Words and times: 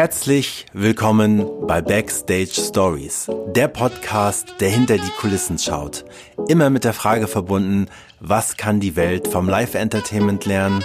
Herzlich 0.00 0.64
willkommen 0.72 1.44
bei 1.66 1.82
Backstage 1.82 2.52
Stories, 2.52 3.28
der 3.48 3.66
Podcast, 3.66 4.46
der 4.60 4.68
hinter 4.68 4.96
die 4.96 5.10
Kulissen 5.18 5.58
schaut. 5.58 6.04
Immer 6.46 6.70
mit 6.70 6.84
der 6.84 6.92
Frage 6.92 7.26
verbunden, 7.26 7.88
was 8.20 8.56
kann 8.56 8.78
die 8.78 8.94
Welt 8.94 9.26
vom 9.26 9.48
Live-Entertainment 9.48 10.44
lernen? 10.44 10.84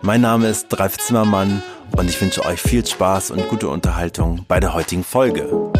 Mein 0.00 0.22
Name 0.22 0.48
ist 0.48 0.68
Dreif 0.68 0.96
Zimmermann 0.96 1.62
und 1.94 2.08
ich 2.08 2.18
wünsche 2.22 2.42
euch 2.46 2.58
viel 2.58 2.86
Spaß 2.86 3.32
und 3.32 3.46
gute 3.50 3.68
Unterhaltung 3.68 4.46
bei 4.48 4.60
der 4.60 4.72
heutigen 4.72 5.04
Folge. 5.04 5.70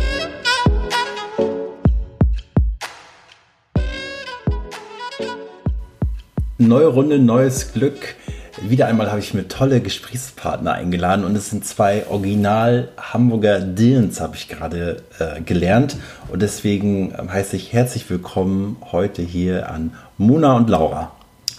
Neue 6.58 6.88
Runde, 6.88 7.18
neues 7.18 7.72
Glück. 7.72 8.14
Wieder 8.62 8.86
einmal 8.86 9.10
habe 9.10 9.18
ich 9.18 9.34
mir 9.34 9.48
tolle 9.48 9.80
Gesprächspartner 9.80 10.72
eingeladen 10.72 11.24
und 11.24 11.34
es 11.34 11.50
sind 11.50 11.64
zwei 11.64 12.06
Original 12.06 12.88
Hamburger 12.96 13.58
Dillens, 13.58 14.20
habe 14.20 14.36
ich 14.36 14.46
gerade 14.46 15.02
äh, 15.18 15.40
gelernt. 15.40 15.96
Und 16.28 16.40
deswegen 16.40 17.12
ähm, 17.18 17.32
heiße 17.32 17.56
ich 17.56 17.72
herzlich 17.72 18.08
willkommen 18.08 18.76
heute 18.92 19.22
hier 19.22 19.68
an 19.68 19.94
Mona 20.18 20.56
und 20.56 20.70
Laura. 20.70 21.10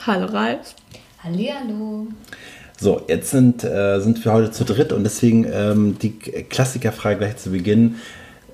Hallo 0.08 0.28
Ralf. 0.28 0.74
Hallihallo. 1.22 2.08
So, 2.80 3.02
jetzt 3.10 3.30
sind, 3.30 3.66
äh, 3.66 4.00
sind 4.00 4.24
wir 4.24 4.32
heute 4.32 4.52
zu 4.52 4.64
dritt 4.64 4.94
und 4.94 5.04
deswegen 5.04 5.46
ähm, 5.52 5.98
die 6.00 6.12
Klassikerfrage 6.14 7.18
gleich 7.18 7.36
zu 7.36 7.52
Beginn. 7.52 7.96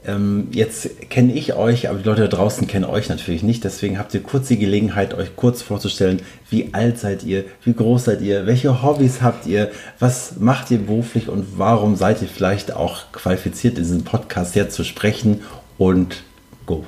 Ähm, 0.06 0.48
jetzt 0.52 1.10
kenne 1.12 1.34
ich 1.34 1.54
euch, 1.54 1.88
aber 1.88 2.00
die 2.00 2.06
Leute 2.06 2.22
da 2.22 2.28
draußen 2.28 2.66
kennen 2.66 2.86
euch 2.86 3.10
natürlich 3.10 3.44
nicht. 3.44 3.64
Deswegen 3.64 4.00
habt 4.00 4.14
ihr 4.16 4.24
kurz 4.24 4.48
die 4.48 4.58
Gelegenheit, 4.58 5.14
euch 5.14 5.36
kurz 5.36 5.62
vorzustellen, 5.62 6.22
wie 6.50 6.74
alt 6.74 6.98
seid 6.98 7.24
ihr, 7.24 7.46
wie 7.64 7.74
groß 7.74 8.06
seid 8.06 8.22
ihr, 8.22 8.48
welche 8.48 8.82
Hobbys 8.82 9.22
habt 9.22 9.46
ihr, 9.46 9.70
was 10.00 10.38
macht 10.40 10.72
ihr 10.72 10.80
beruflich 10.80 11.30
und 11.30 11.60
warum 11.60 11.96
seid 11.96 12.22
ihr 12.24 12.28
vielleicht 12.28 12.74
auch 12.74 13.12
qualifiziert, 13.12 13.78
in 13.78 13.84
diesem 13.84 14.04
Podcast 14.04 14.56
jetzt 14.56 14.76
zu 14.76 14.84
sprechen 14.84 15.42
und 15.78 16.24
go. 16.66 16.84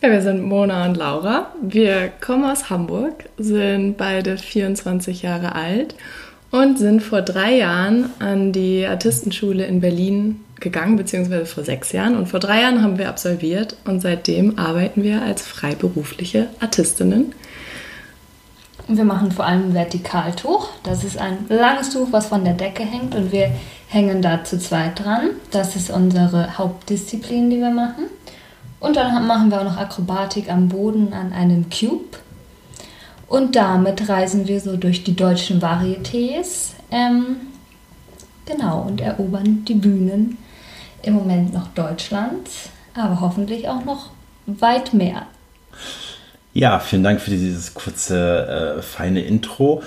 Ja, 0.00 0.10
wir 0.10 0.22
sind 0.22 0.42
Mona 0.42 0.86
und 0.86 0.96
Laura. 0.96 1.52
Wir 1.62 2.08
kommen 2.20 2.44
aus 2.44 2.70
Hamburg, 2.70 3.24
sind 3.36 3.96
beide 3.98 4.38
24 4.38 5.22
Jahre 5.22 5.54
alt 5.54 5.94
und 6.54 6.78
sind 6.78 7.02
vor 7.02 7.20
drei 7.20 7.56
Jahren 7.56 8.10
an 8.20 8.52
die 8.52 8.86
Artistenschule 8.86 9.66
in 9.66 9.80
Berlin 9.80 10.44
gegangen, 10.60 10.94
beziehungsweise 10.94 11.46
vor 11.46 11.64
sechs 11.64 11.90
Jahren. 11.90 12.16
Und 12.16 12.28
vor 12.28 12.38
drei 12.38 12.62
Jahren 12.62 12.80
haben 12.80 12.96
wir 12.96 13.08
absolviert 13.08 13.76
und 13.84 14.00
seitdem 14.00 14.56
arbeiten 14.56 15.02
wir 15.02 15.20
als 15.22 15.42
freiberufliche 15.42 16.46
Artistinnen. 16.60 17.34
Wir 18.86 19.04
machen 19.04 19.32
vor 19.32 19.46
allem 19.46 19.74
Vertikaltuch. 19.74 20.68
Das 20.84 21.02
ist 21.02 21.18
ein 21.18 21.38
langes 21.48 21.90
Tuch, 21.90 22.08
was 22.12 22.26
von 22.26 22.44
der 22.44 22.54
Decke 22.54 22.84
hängt 22.84 23.16
und 23.16 23.32
wir 23.32 23.50
hängen 23.88 24.22
da 24.22 24.44
zu 24.44 24.56
zweit 24.56 25.04
dran. 25.04 25.30
Das 25.50 25.74
ist 25.74 25.90
unsere 25.90 26.56
Hauptdisziplin, 26.56 27.50
die 27.50 27.58
wir 27.58 27.70
machen. 27.70 28.04
Und 28.78 28.94
dann 28.94 29.26
machen 29.26 29.50
wir 29.50 29.60
auch 29.60 29.64
noch 29.64 29.76
Akrobatik 29.76 30.48
am 30.52 30.68
Boden 30.68 31.14
an 31.14 31.32
einem 31.32 31.66
Cube. 31.68 32.18
Und 33.34 33.56
damit 33.56 34.08
reisen 34.08 34.46
wir 34.46 34.60
so 34.60 34.76
durch 34.76 35.02
die 35.02 35.16
deutschen 35.16 35.60
Varietés. 35.60 36.70
Ähm, 36.92 37.34
genau, 38.46 38.82
und 38.82 39.00
erobern 39.00 39.64
die 39.64 39.74
Bühnen 39.74 40.38
im 41.02 41.14
Moment 41.14 41.52
noch 41.52 41.66
Deutschlands, 41.74 42.68
aber 42.94 43.20
hoffentlich 43.20 43.68
auch 43.68 43.84
noch 43.84 44.10
weit 44.46 44.94
mehr. 44.94 45.26
Ja, 46.52 46.78
vielen 46.78 47.02
Dank 47.02 47.20
für 47.20 47.32
dieses 47.32 47.74
kurze, 47.74 48.76
äh, 48.78 48.82
feine 48.82 49.22
Intro. 49.22 49.82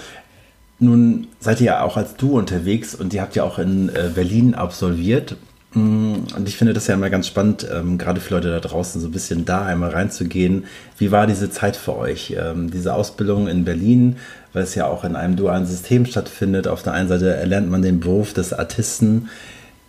Nun 0.79 1.27
seid 1.39 1.61
ihr 1.61 1.67
ja 1.67 1.83
auch 1.83 1.95
als 1.95 2.17
Du 2.17 2.37
unterwegs 2.37 2.95
und 2.95 3.13
ihr 3.13 3.21
habt 3.21 3.37
ja 3.37 3.45
auch 3.45 3.59
in 3.59 3.87
äh, 3.87 4.11
Berlin 4.13 4.55
absolviert. 4.55 5.37
Mm, 5.77 6.23
und 6.35 6.47
ich 6.47 6.57
finde 6.57 6.73
das 6.73 6.87
ja 6.87 6.95
immer 6.95 7.09
ganz 7.11 7.27
spannend, 7.27 7.67
ähm, 7.71 7.97
gerade 7.99 8.19
für 8.19 8.33
Leute 8.33 8.49
da 8.49 8.59
draußen, 8.59 8.99
so 8.99 9.07
ein 9.07 9.11
bisschen 9.11 9.45
da 9.45 9.63
einmal 9.65 9.91
reinzugehen. 9.91 10.65
Wie 10.97 11.11
war 11.11 11.27
diese 11.27 11.51
Zeit 11.51 11.75
für 11.75 11.95
euch? 11.97 12.35
Ähm, 12.37 12.71
diese 12.71 12.95
Ausbildung 12.95 13.47
in 13.47 13.63
Berlin, 13.63 14.17
weil 14.53 14.63
es 14.63 14.73
ja 14.73 14.87
auch 14.87 15.03
in 15.03 15.15
einem 15.15 15.35
dualen 15.35 15.67
System 15.67 16.05
stattfindet. 16.07 16.67
Auf 16.67 16.81
der 16.81 16.93
einen 16.93 17.09
Seite 17.09 17.35
erlernt 17.35 17.69
man 17.69 17.83
den 17.83 17.99
Beruf 17.99 18.33
des 18.33 18.53
Artisten, 18.53 19.29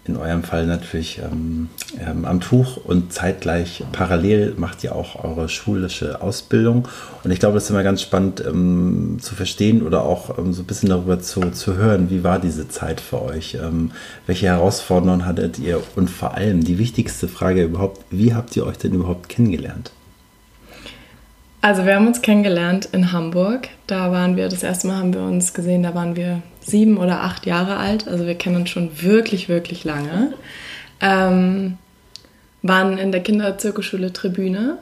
in 0.08 0.16
eurem 0.16 0.42
Fall 0.42 0.66
natürlich 0.66 1.20
ähm, 1.22 1.68
ähm, 2.00 2.24
am 2.24 2.40
Tuch 2.40 2.76
und 2.78 3.12
zeitgleich 3.12 3.84
parallel 3.92 4.54
macht 4.56 4.82
ihr 4.84 4.94
auch 4.94 5.22
eure 5.22 5.48
schulische 5.48 6.22
Ausbildung. 6.22 6.88
Und 7.24 7.30
ich 7.30 7.40
glaube, 7.40 7.54
das 7.54 7.64
ist 7.64 7.70
immer 7.70 7.82
ganz 7.82 8.02
spannend 8.02 8.42
ähm, 8.46 9.18
zu 9.20 9.34
verstehen 9.34 9.82
oder 9.82 10.02
auch 10.02 10.38
ähm, 10.38 10.52
so 10.52 10.62
ein 10.62 10.66
bisschen 10.66 10.88
darüber 10.88 11.20
zu, 11.20 11.50
zu 11.50 11.76
hören, 11.76 12.10
wie 12.10 12.24
war 12.24 12.38
diese 12.38 12.68
Zeit 12.68 13.00
für 13.00 13.22
euch? 13.22 13.54
Ähm, 13.54 13.90
welche 14.26 14.46
Herausforderungen 14.46 15.26
hattet 15.26 15.58
ihr? 15.58 15.80
Und 15.96 16.10
vor 16.10 16.34
allem 16.34 16.64
die 16.64 16.78
wichtigste 16.78 17.28
Frage 17.28 17.64
überhaupt, 17.64 18.04
wie 18.10 18.34
habt 18.34 18.56
ihr 18.56 18.66
euch 18.66 18.78
denn 18.78 18.94
überhaupt 18.94 19.28
kennengelernt? 19.28 19.92
Also 21.60 21.84
wir 21.84 21.96
haben 21.96 22.06
uns 22.06 22.22
kennengelernt 22.22 22.88
in 22.92 23.12
Hamburg. 23.12 23.68
Da 23.86 24.12
waren 24.12 24.36
wir, 24.36 24.48
das 24.48 24.62
erste 24.62 24.86
Mal 24.86 24.96
haben 24.96 25.12
wir 25.12 25.22
uns 25.22 25.54
gesehen, 25.54 25.82
da 25.82 25.94
waren 25.94 26.14
wir 26.14 26.42
sieben 26.60 26.98
oder 26.98 27.22
acht 27.22 27.46
Jahre 27.46 27.76
alt. 27.76 28.06
Also 28.06 28.26
wir 28.26 28.36
kennen 28.36 28.56
uns 28.56 28.70
schon 28.70 29.02
wirklich, 29.02 29.48
wirklich 29.48 29.84
lange. 29.84 30.34
Ähm, 31.00 31.78
waren 32.62 32.98
in 32.98 33.10
der 33.10 33.22
Kinderzirkusschule 33.22 34.12
Tribüne. 34.12 34.78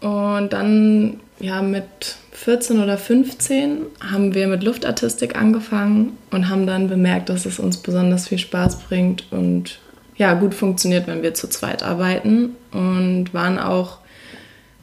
Und 0.00 0.52
dann, 0.52 1.20
ja, 1.38 1.62
mit 1.62 2.16
14 2.32 2.82
oder 2.82 2.98
15 2.98 3.82
haben 4.00 4.34
wir 4.34 4.48
mit 4.48 4.64
Luftartistik 4.64 5.36
angefangen 5.36 6.18
und 6.30 6.48
haben 6.48 6.66
dann 6.66 6.88
bemerkt, 6.88 7.28
dass 7.28 7.46
es 7.46 7.58
uns 7.58 7.76
besonders 7.76 8.28
viel 8.28 8.38
Spaß 8.38 8.80
bringt 8.80 9.30
und 9.30 9.78
ja, 10.16 10.34
gut 10.34 10.54
funktioniert, 10.54 11.06
wenn 11.06 11.22
wir 11.22 11.34
zu 11.34 11.48
zweit 11.48 11.82
arbeiten. 11.82 12.56
Und 12.72 13.32
waren 13.32 13.58
auch 13.58 13.98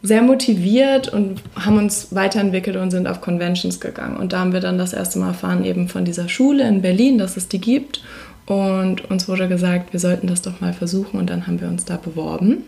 sehr 0.02 0.22
motiviert 0.22 1.10
und 1.10 1.42
haben 1.56 1.78
uns 1.78 2.16
weiterentwickelt 2.16 2.78
und 2.78 2.92
sind 2.92 3.08
auf 3.08 3.20
Conventions 3.22 3.80
gegangen. 3.80 4.18
Und 4.18 4.32
da 4.32 4.40
haben 4.40 4.54
wir 4.54 4.62
dann 4.62 4.78
das 4.78 4.94
erste 4.94 5.20
Mal 5.20 5.30
erfahren, 5.30 5.66
eben 5.66 5.90
von 5.90 6.06
dieser 6.06 6.30
Schule 6.30 6.68
in 6.68 6.82
Berlin, 6.82 7.18
dass 7.18 7.36
es 7.36 7.50
die 7.50 7.60
gibt. 7.60 8.02
Und 8.46 9.10
uns 9.12 9.28
wurde 9.28 9.48
gesagt, 9.48 9.94
wir 9.94 10.00
sollten 10.00 10.28
das 10.28 10.42
doch 10.42 10.62
mal 10.62 10.74
versuchen. 10.74 11.20
Und 11.20 11.30
dann 11.30 11.48
haben 11.48 11.60
wir 11.60 11.68
uns 11.68 11.86
da 11.86 11.98
beworben 11.98 12.64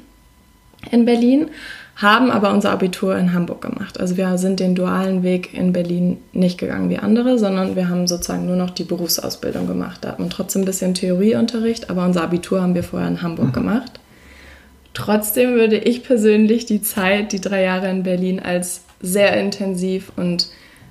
in 0.90 1.06
Berlin, 1.06 1.50
haben 1.96 2.32
aber 2.32 2.52
unser 2.52 2.72
Abitur 2.72 3.16
in 3.18 3.34
Hamburg 3.34 3.62
gemacht. 3.62 4.00
Also 4.00 4.18
wir 4.18 4.38
sind 4.38 4.60
den 4.60 4.76
dualen 4.76 5.24
Weg 5.24 5.54
in 5.54 5.72
Berlin 5.72 6.18
nicht 6.34 6.58
gegangen 6.58 6.90
wie 6.90 6.98
andere, 6.98 7.38
sondern 7.38 7.76
wir 7.76 7.90
haben 7.90 8.08
sozusagen 8.08 8.48
nur 8.48 8.56
noch 8.56 8.72
die 8.72 8.84
Berufsausbildung 8.84 9.68
gemacht. 9.68 10.00
Da 10.02 10.10
hatten 10.10 10.24
wir 10.24 10.30
trotzdem 10.30 10.64
ein 10.64 10.66
bisschen 10.66 10.96
Theorieunterricht, 10.96 11.90
aber 11.90 12.06
unser 12.06 12.24
Abitur 12.24 12.62
haben 12.62 12.76
wir 12.76 12.84
vorher 12.84 13.08
in 13.08 13.22
Hamburg 13.22 13.50
mhm. 13.50 13.54
gemacht. 13.54 14.01
Trotzdem 14.94 15.56
würde 15.56 15.78
ich 15.78 16.04
persönlich 16.04 16.66
die 16.66 16.82
Zeit, 16.82 17.32
die 17.32 17.42
drei 17.42 17.64
Jahre 17.64 17.90
in 17.90 18.04
Berlin, 18.04 18.40
als 18.40 18.82
sehr 19.02 19.40
intensiv 19.40 20.12
und 20.16 20.48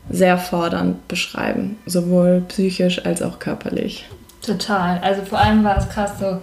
sehr 0.09 0.39
fordernd 0.39 1.07
beschreiben, 1.07 1.79
sowohl 1.87 2.43
psychisch 2.49 3.05
als 3.05 3.23
auch 3.23 3.39
körperlich. 3.39 4.07
Total. 4.43 4.99
Also 5.01 5.23
vor 5.23 5.39
allem 5.39 5.63
war 5.63 5.77
es 5.77 5.89
krass 5.89 6.13
so. 6.19 6.39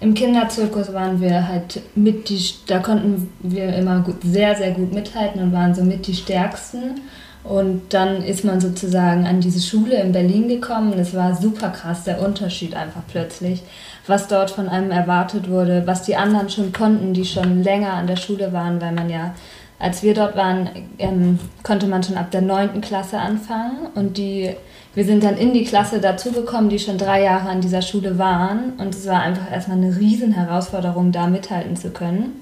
Im 0.00 0.14
Kinderzirkus 0.14 0.92
waren 0.92 1.20
wir 1.20 1.46
halt 1.46 1.80
mit 1.94 2.28
die, 2.28 2.42
da 2.66 2.80
konnten 2.80 3.32
wir 3.40 3.72
immer 3.76 4.00
gut, 4.00 4.16
sehr, 4.24 4.56
sehr 4.56 4.72
gut 4.72 4.92
mithalten 4.92 5.40
und 5.40 5.52
waren 5.52 5.74
so 5.74 5.84
mit 5.84 6.06
die 6.08 6.14
Stärksten. 6.14 7.02
Und 7.44 7.92
dann 7.92 8.22
ist 8.22 8.44
man 8.44 8.60
sozusagen 8.60 9.26
an 9.26 9.40
diese 9.40 9.60
Schule 9.60 10.00
in 10.00 10.12
Berlin 10.12 10.48
gekommen. 10.48 10.92
Es 10.98 11.12
war 11.12 11.34
super 11.34 11.70
krass, 11.70 12.04
der 12.04 12.22
Unterschied 12.22 12.74
einfach 12.74 13.02
plötzlich 13.08 13.62
was 14.06 14.28
dort 14.28 14.50
von 14.50 14.68
einem 14.68 14.90
erwartet 14.90 15.48
wurde, 15.48 15.82
was 15.86 16.02
die 16.02 16.16
anderen 16.16 16.50
schon 16.50 16.72
konnten, 16.72 17.14
die 17.14 17.24
schon 17.24 17.62
länger 17.62 17.92
an 17.92 18.06
der 18.06 18.16
Schule 18.16 18.52
waren, 18.52 18.80
weil 18.80 18.92
man 18.92 19.08
ja, 19.08 19.34
als 19.78 20.02
wir 20.02 20.14
dort 20.14 20.36
waren, 20.36 20.70
ähm, 20.98 21.38
konnte 21.62 21.86
man 21.86 22.02
schon 22.02 22.16
ab 22.16 22.30
der 22.30 22.42
9. 22.42 22.80
Klasse 22.80 23.18
anfangen 23.18 23.88
und 23.94 24.16
die, 24.16 24.54
wir 24.94 25.04
sind 25.04 25.24
dann 25.24 25.36
in 25.36 25.52
die 25.52 25.64
Klasse 25.64 26.00
dazugekommen, 26.00 26.68
die 26.68 26.78
schon 26.78 26.98
drei 26.98 27.22
Jahre 27.22 27.48
an 27.48 27.60
dieser 27.60 27.82
Schule 27.82 28.18
waren 28.18 28.74
und 28.78 28.94
es 28.94 29.06
war 29.06 29.22
einfach 29.22 29.50
erstmal 29.50 29.78
eine 29.78 29.96
riesen 29.96 30.32
Herausforderung, 30.32 31.12
da 31.12 31.26
mithalten 31.26 31.76
zu 31.76 31.90
können. 31.90 32.40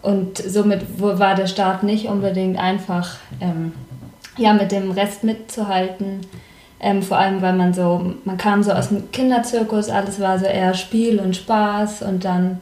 Und 0.00 0.38
somit 0.38 1.00
war 1.00 1.36
der 1.36 1.46
Start 1.46 1.84
nicht 1.84 2.06
unbedingt 2.06 2.58
einfach, 2.58 3.18
ähm, 3.40 3.72
ja, 4.36 4.52
mit 4.52 4.72
dem 4.72 4.90
Rest 4.90 5.24
mitzuhalten. 5.24 6.20
Ähm, 6.80 7.02
vor 7.02 7.18
allem, 7.18 7.42
weil 7.42 7.52
man 7.52 7.72
so, 7.72 8.14
man 8.24 8.36
kam 8.36 8.62
so 8.62 8.72
aus 8.72 8.88
dem 8.88 9.10
Kinderzirkus, 9.12 9.88
alles 9.88 10.18
war 10.18 10.38
so 10.38 10.46
eher 10.46 10.74
Spiel 10.74 11.20
und 11.20 11.36
Spaß 11.36 12.02
und 12.02 12.24
dann 12.24 12.60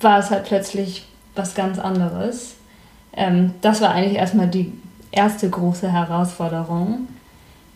war 0.00 0.18
es 0.18 0.30
halt 0.30 0.44
plötzlich 0.44 1.04
was 1.34 1.54
ganz 1.54 1.78
anderes. 1.78 2.54
Ähm, 3.14 3.52
das 3.60 3.80
war 3.80 3.90
eigentlich 3.90 4.16
erstmal 4.16 4.48
die 4.48 4.72
erste 5.10 5.50
große 5.50 5.92
Herausforderung. 5.92 7.08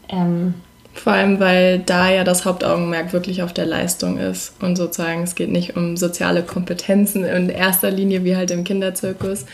Ähm, 0.08 0.54
vor 0.94 1.12
allem, 1.12 1.38
weil 1.40 1.80
da 1.80 2.10
ja 2.10 2.24
das 2.24 2.46
Hauptaugenmerk 2.46 3.12
wirklich 3.12 3.42
auf 3.42 3.52
der 3.52 3.66
Leistung 3.66 4.16
ist 4.16 4.54
und 4.62 4.76
sozusagen 4.76 5.24
es 5.24 5.34
geht 5.34 5.50
nicht 5.50 5.76
um 5.76 5.96
soziale 5.98 6.42
Kompetenzen 6.42 7.24
in 7.24 7.50
erster 7.50 7.90
Linie 7.90 8.24
wie 8.24 8.34
halt 8.34 8.50
im 8.50 8.64
Kinderzirkus, 8.64 9.44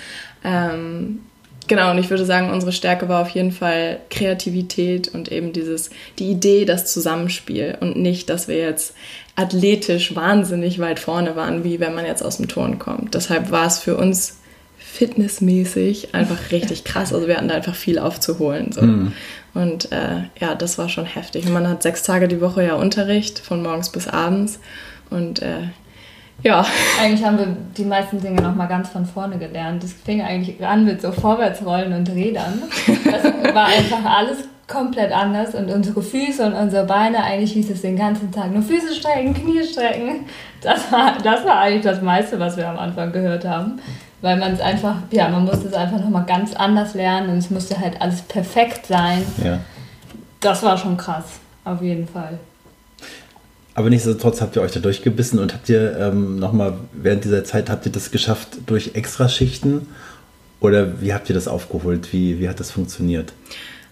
ähm, 0.44 1.20
Genau, 1.68 1.90
und 1.90 1.98
ich 1.98 2.10
würde 2.10 2.24
sagen, 2.24 2.50
unsere 2.50 2.72
Stärke 2.72 3.08
war 3.08 3.22
auf 3.22 3.30
jeden 3.30 3.52
Fall 3.52 4.00
Kreativität 4.10 5.08
und 5.08 5.30
eben 5.30 5.52
dieses, 5.52 5.90
die 6.18 6.30
Idee, 6.30 6.64
das 6.64 6.92
Zusammenspiel 6.92 7.78
und 7.80 7.96
nicht, 7.96 8.30
dass 8.30 8.48
wir 8.48 8.58
jetzt 8.58 8.94
athletisch 9.36 10.14
wahnsinnig 10.14 10.78
weit 10.78 10.98
vorne 10.98 11.36
waren, 11.36 11.64
wie 11.64 11.80
wenn 11.80 11.94
man 11.94 12.04
jetzt 12.04 12.22
aus 12.22 12.36
dem 12.36 12.48
Turn 12.48 12.78
kommt. 12.78 13.14
Deshalb 13.14 13.50
war 13.50 13.66
es 13.66 13.78
für 13.78 13.96
uns 13.96 14.38
fitnessmäßig 14.78 16.14
einfach 16.14 16.50
richtig 16.50 16.84
krass. 16.84 17.14
Also 17.14 17.26
wir 17.26 17.36
hatten 17.36 17.48
da 17.48 17.54
einfach 17.54 17.74
viel 17.74 17.98
aufzuholen. 17.98 18.72
So. 18.72 18.82
Mhm. 18.82 19.12
Und 19.54 19.90
äh, 19.90 20.24
ja, 20.38 20.54
das 20.54 20.76
war 20.76 20.90
schon 20.90 21.06
heftig. 21.06 21.46
Und 21.46 21.52
man 21.52 21.66
hat 21.68 21.82
sechs 21.82 22.02
Tage 22.02 22.28
die 22.28 22.42
Woche 22.42 22.62
ja 22.62 22.74
Unterricht, 22.74 23.38
von 23.38 23.62
morgens 23.62 23.90
bis 23.90 24.06
abends. 24.06 24.60
Und 25.08 25.40
äh, 25.40 25.68
ja. 26.42 26.64
Eigentlich 27.00 27.24
haben 27.24 27.38
wir 27.38 27.56
die 27.76 27.84
meisten 27.84 28.20
Dinge 28.20 28.42
nochmal 28.42 28.68
ganz 28.68 28.88
von 28.88 29.06
vorne 29.06 29.38
gelernt. 29.38 29.82
Das 29.82 29.92
fing 29.92 30.22
eigentlich 30.22 30.64
an 30.64 30.84
mit 30.84 31.00
so 31.00 31.12
Vorwärtsrollen 31.12 31.92
und 31.92 32.08
Rädern. 32.10 32.62
Das 33.04 33.54
war 33.54 33.66
einfach 33.66 34.04
alles 34.04 34.48
komplett 34.66 35.12
anders 35.12 35.54
und 35.54 35.70
unsere 35.70 36.02
Füße 36.02 36.44
und 36.44 36.54
unsere 36.54 36.86
Beine, 36.86 37.22
eigentlich 37.22 37.52
hieß 37.52 37.70
es 37.70 37.82
den 37.82 37.96
ganzen 37.96 38.32
Tag 38.32 38.50
nur 38.52 38.62
Füße 38.62 38.94
strecken, 38.94 39.34
Knie 39.34 39.62
strecken. 39.62 40.26
Das 40.62 40.90
war, 40.90 41.18
das 41.22 41.44
war 41.44 41.58
eigentlich 41.58 41.82
das 41.82 42.00
meiste, 42.00 42.38
was 42.38 42.56
wir 42.56 42.68
am 42.68 42.78
Anfang 42.78 43.12
gehört 43.12 43.44
haben. 43.44 43.80
Weil 44.20 44.36
man 44.38 44.52
es 44.52 44.60
einfach, 44.60 44.96
ja, 45.10 45.28
man 45.28 45.44
musste 45.44 45.66
es 45.66 45.74
einfach 45.74 45.98
nochmal 45.98 46.24
ganz 46.24 46.54
anders 46.54 46.94
lernen 46.94 47.30
und 47.30 47.38
es 47.38 47.50
musste 47.50 47.78
halt 47.78 48.00
alles 48.00 48.22
perfekt 48.22 48.86
sein. 48.86 49.24
Ja. 49.42 49.58
Das 50.40 50.62
war 50.62 50.78
schon 50.78 50.96
krass, 50.96 51.40
auf 51.64 51.82
jeden 51.82 52.06
Fall. 52.06 52.38
Aber 53.74 53.88
nichtsdestotrotz 53.88 54.40
habt 54.40 54.56
ihr 54.56 54.62
euch 54.62 54.72
da 54.72 54.80
durchgebissen 54.80 55.38
und 55.38 55.54
habt 55.54 55.68
ihr 55.68 55.96
ähm, 55.98 56.38
nochmal 56.38 56.74
während 56.92 57.24
dieser 57.24 57.44
Zeit, 57.44 57.70
habt 57.70 57.86
ihr 57.86 57.92
das 57.92 58.10
geschafft 58.10 58.48
durch 58.66 58.90
Extraschichten? 58.94 59.86
Oder 60.60 61.00
wie 61.00 61.12
habt 61.14 61.28
ihr 61.28 61.34
das 61.34 61.48
aufgeholt? 61.48 62.12
Wie, 62.12 62.38
wie 62.38 62.48
hat 62.48 62.60
das 62.60 62.70
funktioniert? 62.70 63.32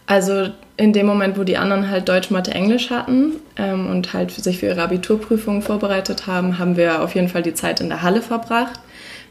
Also 0.06 0.49
in 0.77 0.93
dem 0.93 1.06
Moment, 1.06 1.38
wo 1.38 1.44
die 1.44 1.56
anderen 1.56 1.88
halt 1.88 2.09
Deutsch, 2.09 2.31
Mathe, 2.31 2.50
Englisch 2.50 2.91
hatten 2.91 3.35
ähm, 3.56 3.88
und 3.88 4.12
halt 4.12 4.32
sich 4.32 4.59
für 4.59 4.67
ihre 4.67 4.82
Abiturprüfungen 4.82 5.62
vorbereitet 5.62 6.26
haben, 6.26 6.59
haben 6.59 6.76
wir 6.76 7.03
auf 7.03 7.15
jeden 7.15 7.29
Fall 7.29 7.43
die 7.43 7.55
Zeit 7.55 7.81
in 7.81 7.88
der 7.88 8.03
Halle 8.03 8.23
verbracht. 8.23 8.81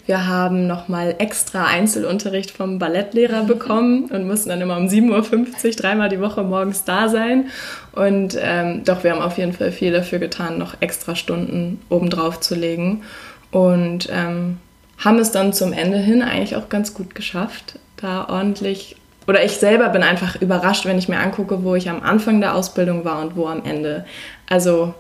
Wir 0.05 0.25
haben 0.27 0.65
nochmal 0.65 1.15
extra 1.19 1.65
Einzelunterricht 1.65 2.51
vom 2.51 2.79
Ballettlehrer 2.79 3.43
bekommen 3.43 4.05
und 4.05 4.27
mussten 4.27 4.49
dann 4.49 4.61
immer 4.61 4.77
um 4.77 4.87
7.50 4.87 5.65
Uhr 5.65 5.71
dreimal 5.71 6.09
die 6.09 6.19
Woche 6.19 6.41
morgens 6.43 6.83
da 6.83 7.09
sein. 7.09 7.49
Und 7.91 8.37
ähm, 8.41 8.83
doch, 8.85 9.03
wir 9.03 9.11
haben 9.11 9.21
auf 9.21 9.37
jeden 9.37 9.53
Fall 9.53 9.71
viel 9.71 9.91
dafür 9.91 10.19
getan, 10.19 10.57
noch 10.57 10.75
extra 10.79 11.15
Stunden 11.15 11.79
obendrauf 11.89 12.39
zu 12.39 12.55
legen. 12.55 13.03
Und 13.51 14.09
ähm, 14.11 14.57
haben 14.97 15.19
es 15.19 15.31
dann 15.31 15.53
zum 15.53 15.73
Ende 15.73 15.97
hin 15.97 16.21
eigentlich 16.21 16.55
auch 16.55 16.69
ganz 16.69 16.93
gut 16.93 17.15
geschafft, 17.15 17.79
da 17.97 18.27
ordentlich. 18.27 18.95
Oder 19.27 19.43
ich 19.43 19.53
selber 19.53 19.89
bin 19.89 20.03
einfach 20.03 20.41
überrascht, 20.41 20.85
wenn 20.85 20.97
ich 20.97 21.07
mir 21.07 21.19
angucke, 21.19 21.63
wo 21.63 21.75
ich 21.75 21.89
am 21.89 22.01
Anfang 22.01 22.41
der 22.41 22.55
Ausbildung 22.55 23.05
war 23.05 23.21
und 23.21 23.35
wo 23.35 23.47
am 23.47 23.63
Ende. 23.63 24.05
Also 24.47 24.93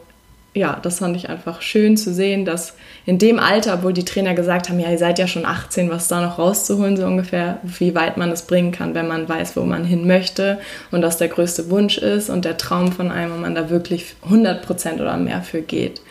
ja, 0.59 0.77
das 0.81 0.99
fand 0.99 1.15
ich 1.15 1.29
einfach 1.29 1.61
schön 1.61 1.95
zu 1.95 2.13
sehen, 2.13 2.43
dass 2.43 2.73
in 3.05 3.17
dem 3.17 3.39
Alter, 3.39 3.75
obwohl 3.75 3.93
die 3.93 4.03
Trainer 4.03 4.33
gesagt 4.33 4.69
haben, 4.69 4.77
ja, 4.77 4.91
ihr 4.91 4.97
seid 4.97 5.17
ja 5.17 5.25
schon 5.25 5.45
18, 5.45 5.89
was 5.89 6.09
da 6.09 6.21
noch 6.21 6.37
rauszuholen, 6.37 6.97
so 6.97 7.05
ungefähr, 7.05 7.59
wie 7.63 7.95
weit 7.95 8.17
man 8.17 8.29
es 8.29 8.41
bringen 8.41 8.73
kann, 8.73 8.93
wenn 8.93 9.07
man 9.07 9.29
weiß, 9.29 9.55
wo 9.55 9.61
man 9.61 9.85
hin 9.85 10.05
möchte 10.05 10.59
und 10.91 11.01
was 11.01 11.15
der 11.15 11.29
größte 11.29 11.69
Wunsch 11.69 11.97
ist 11.97 12.29
und 12.29 12.43
der 12.43 12.57
Traum 12.57 12.91
von 12.91 13.09
einem 13.09 13.35
und 13.35 13.41
man 13.41 13.55
da 13.55 13.69
wirklich 13.69 14.15
100 14.25 14.61
Prozent 14.61 14.99
oder 14.99 15.15
mehr 15.15 15.41
für 15.41 15.61
geht. 15.61 16.01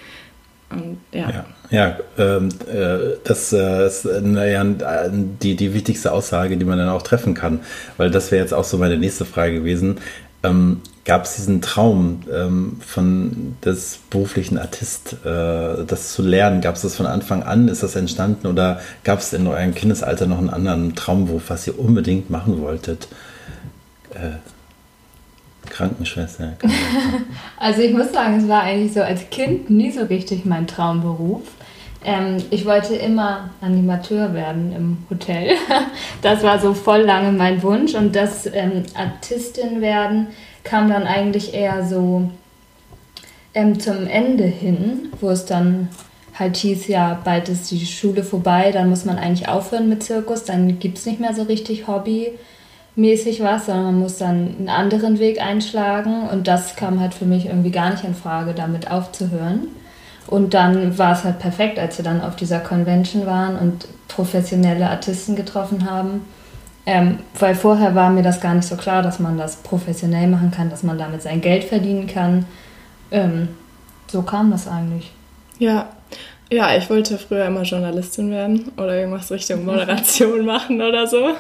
Und, 0.70 0.98
ja. 1.12 1.30
ja. 1.30 1.44
Ja, 1.70 1.98
ähm, 2.16 2.48
äh, 2.72 3.16
das 3.24 3.52
äh, 3.52 3.86
ist 3.86 4.06
naja, 4.22 4.64
die, 5.12 5.54
die 5.54 5.74
wichtigste 5.74 6.12
Aussage, 6.12 6.56
die 6.56 6.64
man 6.64 6.78
dann 6.78 6.88
auch 6.88 7.02
treffen 7.02 7.34
kann. 7.34 7.60
Weil 7.98 8.10
das 8.10 8.32
wäre 8.32 8.42
jetzt 8.42 8.54
auch 8.54 8.64
so 8.64 8.78
meine 8.78 8.96
nächste 8.96 9.26
Frage 9.26 9.56
gewesen. 9.56 9.98
Ähm, 10.42 10.80
Gab 11.08 11.24
es 11.24 11.36
diesen 11.36 11.62
Traum 11.62 12.20
ähm, 12.30 12.76
von 12.86 13.56
des 13.64 13.98
beruflichen 14.10 14.58
Artist, 14.58 15.14
äh, 15.24 15.86
das 15.86 16.12
zu 16.12 16.20
lernen? 16.20 16.60
Gab 16.60 16.74
es 16.74 16.82
das 16.82 16.96
von 16.96 17.06
Anfang 17.06 17.42
an? 17.42 17.68
Ist 17.68 17.82
das 17.82 17.96
entstanden 17.96 18.46
oder 18.46 18.78
gab 19.04 19.20
es 19.20 19.32
in 19.32 19.46
eurem 19.46 19.74
Kindesalter 19.74 20.26
noch 20.26 20.36
einen 20.36 20.50
anderen 20.50 20.94
Traumberuf, 20.96 21.44
was 21.48 21.66
ihr 21.66 21.78
unbedingt 21.78 22.28
machen 22.28 22.60
wolltet? 22.60 23.08
Äh, 24.10 24.36
Krankenschwester. 25.70 26.58
also 27.56 27.80
ich 27.80 27.94
muss 27.94 28.12
sagen, 28.12 28.40
es 28.40 28.46
war 28.46 28.64
eigentlich 28.64 28.92
so 28.92 29.00
als 29.00 29.30
Kind 29.30 29.70
nie 29.70 29.90
so 29.90 30.02
richtig 30.02 30.44
mein 30.44 30.66
Traumberuf. 30.66 31.40
Ähm, 32.04 32.36
ich 32.50 32.64
wollte 32.64 32.94
immer 32.94 33.50
Animateur 33.60 34.32
werden 34.34 34.72
im 34.74 34.98
Hotel. 35.10 35.56
das 36.22 36.42
war 36.42 36.58
so 36.58 36.74
voll 36.74 37.00
lange 37.00 37.32
mein 37.32 37.62
Wunsch 37.62 37.94
und 37.94 38.14
das 38.14 38.46
ähm, 38.46 38.84
Artistin 38.94 39.80
werden 39.80 40.28
kam 40.64 40.88
dann 40.88 41.04
eigentlich 41.04 41.54
eher 41.54 41.84
so 41.84 42.30
ähm, 43.54 43.80
zum 43.80 44.06
Ende 44.06 44.44
hin, 44.44 45.08
wo 45.20 45.30
es 45.30 45.46
dann 45.46 45.88
halt 46.38 46.56
hieß, 46.56 46.86
ja, 46.86 47.20
bald 47.24 47.48
ist 47.48 47.70
die 47.70 47.84
Schule 47.84 48.22
vorbei, 48.22 48.70
dann 48.70 48.88
muss 48.88 49.04
man 49.04 49.18
eigentlich 49.18 49.48
aufhören 49.48 49.88
mit 49.88 50.02
Zirkus, 50.02 50.44
dann 50.44 50.78
gibt 50.78 50.98
es 50.98 51.06
nicht 51.06 51.20
mehr 51.20 51.34
so 51.34 51.42
richtig 51.42 51.88
hobbymäßig 51.88 53.42
was, 53.42 53.66
sondern 53.66 53.86
man 53.86 53.98
muss 53.98 54.18
dann 54.18 54.54
einen 54.58 54.68
anderen 54.68 55.18
Weg 55.18 55.40
einschlagen 55.42 56.28
und 56.28 56.46
das 56.46 56.76
kam 56.76 57.00
halt 57.00 57.14
für 57.14 57.26
mich 57.26 57.46
irgendwie 57.46 57.72
gar 57.72 57.90
nicht 57.90 58.04
in 58.04 58.14
Frage, 58.14 58.54
damit 58.54 58.90
aufzuhören. 58.90 59.68
Und 60.28 60.54
dann 60.54 60.96
war 60.98 61.14
es 61.14 61.24
halt 61.24 61.40
perfekt, 61.40 61.78
als 61.78 61.98
wir 61.98 62.04
dann 62.04 62.20
auf 62.20 62.36
dieser 62.36 62.60
Convention 62.60 63.26
waren 63.26 63.56
und 63.56 63.88
professionelle 64.06 64.88
Artisten 64.88 65.34
getroffen 65.34 65.90
haben 65.90 66.20
ähm, 66.90 67.18
weil 67.38 67.54
vorher 67.54 67.94
war 67.94 68.08
mir 68.08 68.22
das 68.22 68.40
gar 68.40 68.54
nicht 68.54 68.66
so 68.66 68.74
klar, 68.74 69.02
dass 69.02 69.18
man 69.18 69.36
das 69.36 69.56
professionell 69.56 70.26
machen 70.26 70.50
kann, 70.50 70.70
dass 70.70 70.82
man 70.82 70.96
damit 70.96 71.20
sein 71.20 71.42
Geld 71.42 71.64
verdienen 71.64 72.06
kann. 72.06 72.46
Ähm, 73.10 73.48
so 74.06 74.22
kam 74.22 74.50
das 74.50 74.66
eigentlich. 74.66 75.12
Ja. 75.58 75.90
Ja, 76.50 76.74
ich 76.74 76.88
wollte 76.88 77.18
früher 77.18 77.44
immer 77.44 77.64
Journalistin 77.64 78.30
werden 78.30 78.72
oder 78.78 78.96
irgendwas 78.96 79.30
Richtung 79.30 79.64
Moderation 79.66 80.46
machen 80.46 80.80
oder 80.80 81.06
so. 81.06 81.32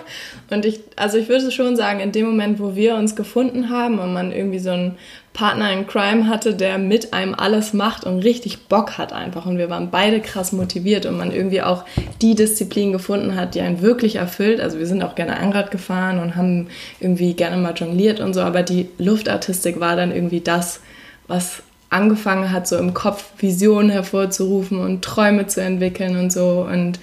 Und 0.50 0.66
ich, 0.66 0.80
also 0.96 1.16
ich 1.16 1.30
würde 1.30 1.50
schon 1.50 1.76
sagen, 1.76 2.00
in 2.00 2.12
dem 2.12 2.26
Moment, 2.26 2.60
wo 2.60 2.76
wir 2.76 2.96
uns 2.96 3.16
gefunden 3.16 3.70
haben 3.70 4.00
und 4.00 4.12
man 4.12 4.32
irgendwie 4.32 4.58
so 4.58 4.72
ein 4.72 4.98
Partner 5.38 5.72
in 5.72 5.86
Crime 5.86 6.26
hatte, 6.26 6.52
der 6.52 6.78
mit 6.78 7.12
einem 7.12 7.32
alles 7.32 7.72
macht 7.72 8.02
und 8.02 8.18
richtig 8.24 8.66
Bock 8.66 8.98
hat 8.98 9.12
einfach. 9.12 9.46
Und 9.46 9.56
wir 9.56 9.70
waren 9.70 9.88
beide 9.92 10.20
krass 10.20 10.50
motiviert 10.50 11.06
und 11.06 11.16
man 11.16 11.30
irgendwie 11.30 11.62
auch 11.62 11.84
die 12.20 12.34
Disziplin 12.34 12.90
gefunden 12.90 13.36
hat, 13.36 13.54
die 13.54 13.60
einen 13.60 13.80
wirklich 13.80 14.16
erfüllt. 14.16 14.60
Also 14.60 14.80
wir 14.80 14.86
sind 14.88 15.00
auch 15.00 15.14
gerne 15.14 15.38
Angrad 15.38 15.70
gefahren 15.70 16.18
und 16.18 16.34
haben 16.34 16.66
irgendwie 16.98 17.34
gerne 17.34 17.56
mal 17.56 17.72
jongliert 17.72 18.18
und 18.18 18.34
so, 18.34 18.40
aber 18.40 18.64
die 18.64 18.88
Luftartistik 18.98 19.78
war 19.78 19.94
dann 19.94 20.10
irgendwie 20.10 20.40
das, 20.40 20.80
was 21.28 21.62
angefangen 21.88 22.50
hat, 22.50 22.66
so 22.66 22.76
im 22.76 22.92
Kopf 22.92 23.24
Visionen 23.38 23.90
hervorzurufen 23.90 24.80
und 24.80 25.04
Träume 25.04 25.46
zu 25.46 25.62
entwickeln 25.62 26.16
und 26.16 26.32
so. 26.32 26.66
Und 26.68 26.98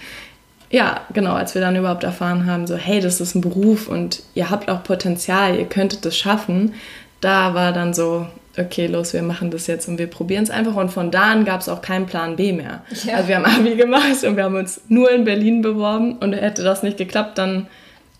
ja, 0.69 0.99
genau, 1.13 1.35
als 1.35 1.55
wir 1.55 1.61
dann 1.61 1.77
überhaupt 1.77 2.03
erfahren 2.03 2.47
haben, 2.47 2.67
so, 2.67 2.75
hey, 2.75 2.99
das 2.99 3.21
ist 3.21 3.33
ein 3.33 3.39
Beruf 3.39 3.87
und 3.87 4.23
ihr 4.33 4.49
habt 4.49 4.69
auch 4.69 4.83
Potenzial, 4.83 5.57
ihr 5.57 5.67
könntet 5.67 6.03
das 6.03 6.17
schaffen, 6.17 6.73
da 7.25 7.55
war 7.55 7.73
dann 7.73 7.95
so, 7.95 8.27
okay, 8.55 8.85
los, 8.85 9.13
wir 9.13 9.23
machen 9.23 9.49
das 9.49 9.65
jetzt 9.65 9.87
und 9.87 9.97
wir 9.97 10.05
probieren 10.05 10.43
es 10.43 10.51
einfach. 10.51 10.75
Und 10.75 10.89
von 10.89 11.09
da 11.09 11.23
an 11.31 11.43
gab 11.43 11.61
es 11.61 11.67
auch 11.67 11.81
keinen 11.81 12.05
Plan 12.05 12.35
B 12.35 12.53
mehr. 12.53 12.83
Ja. 13.03 13.15
Also 13.15 13.27
wir 13.29 13.37
haben 13.37 13.45
Abi 13.45 13.75
gemacht 13.75 14.23
und 14.23 14.37
wir 14.37 14.43
haben 14.43 14.55
uns 14.55 14.81
nur 14.89 15.11
in 15.11 15.25
Berlin 15.25 15.63
beworben 15.63 16.17
und 16.19 16.33
hätte 16.33 16.63
das 16.63 16.83
nicht 16.83 16.97
geklappt, 16.97 17.39
dann 17.39 17.65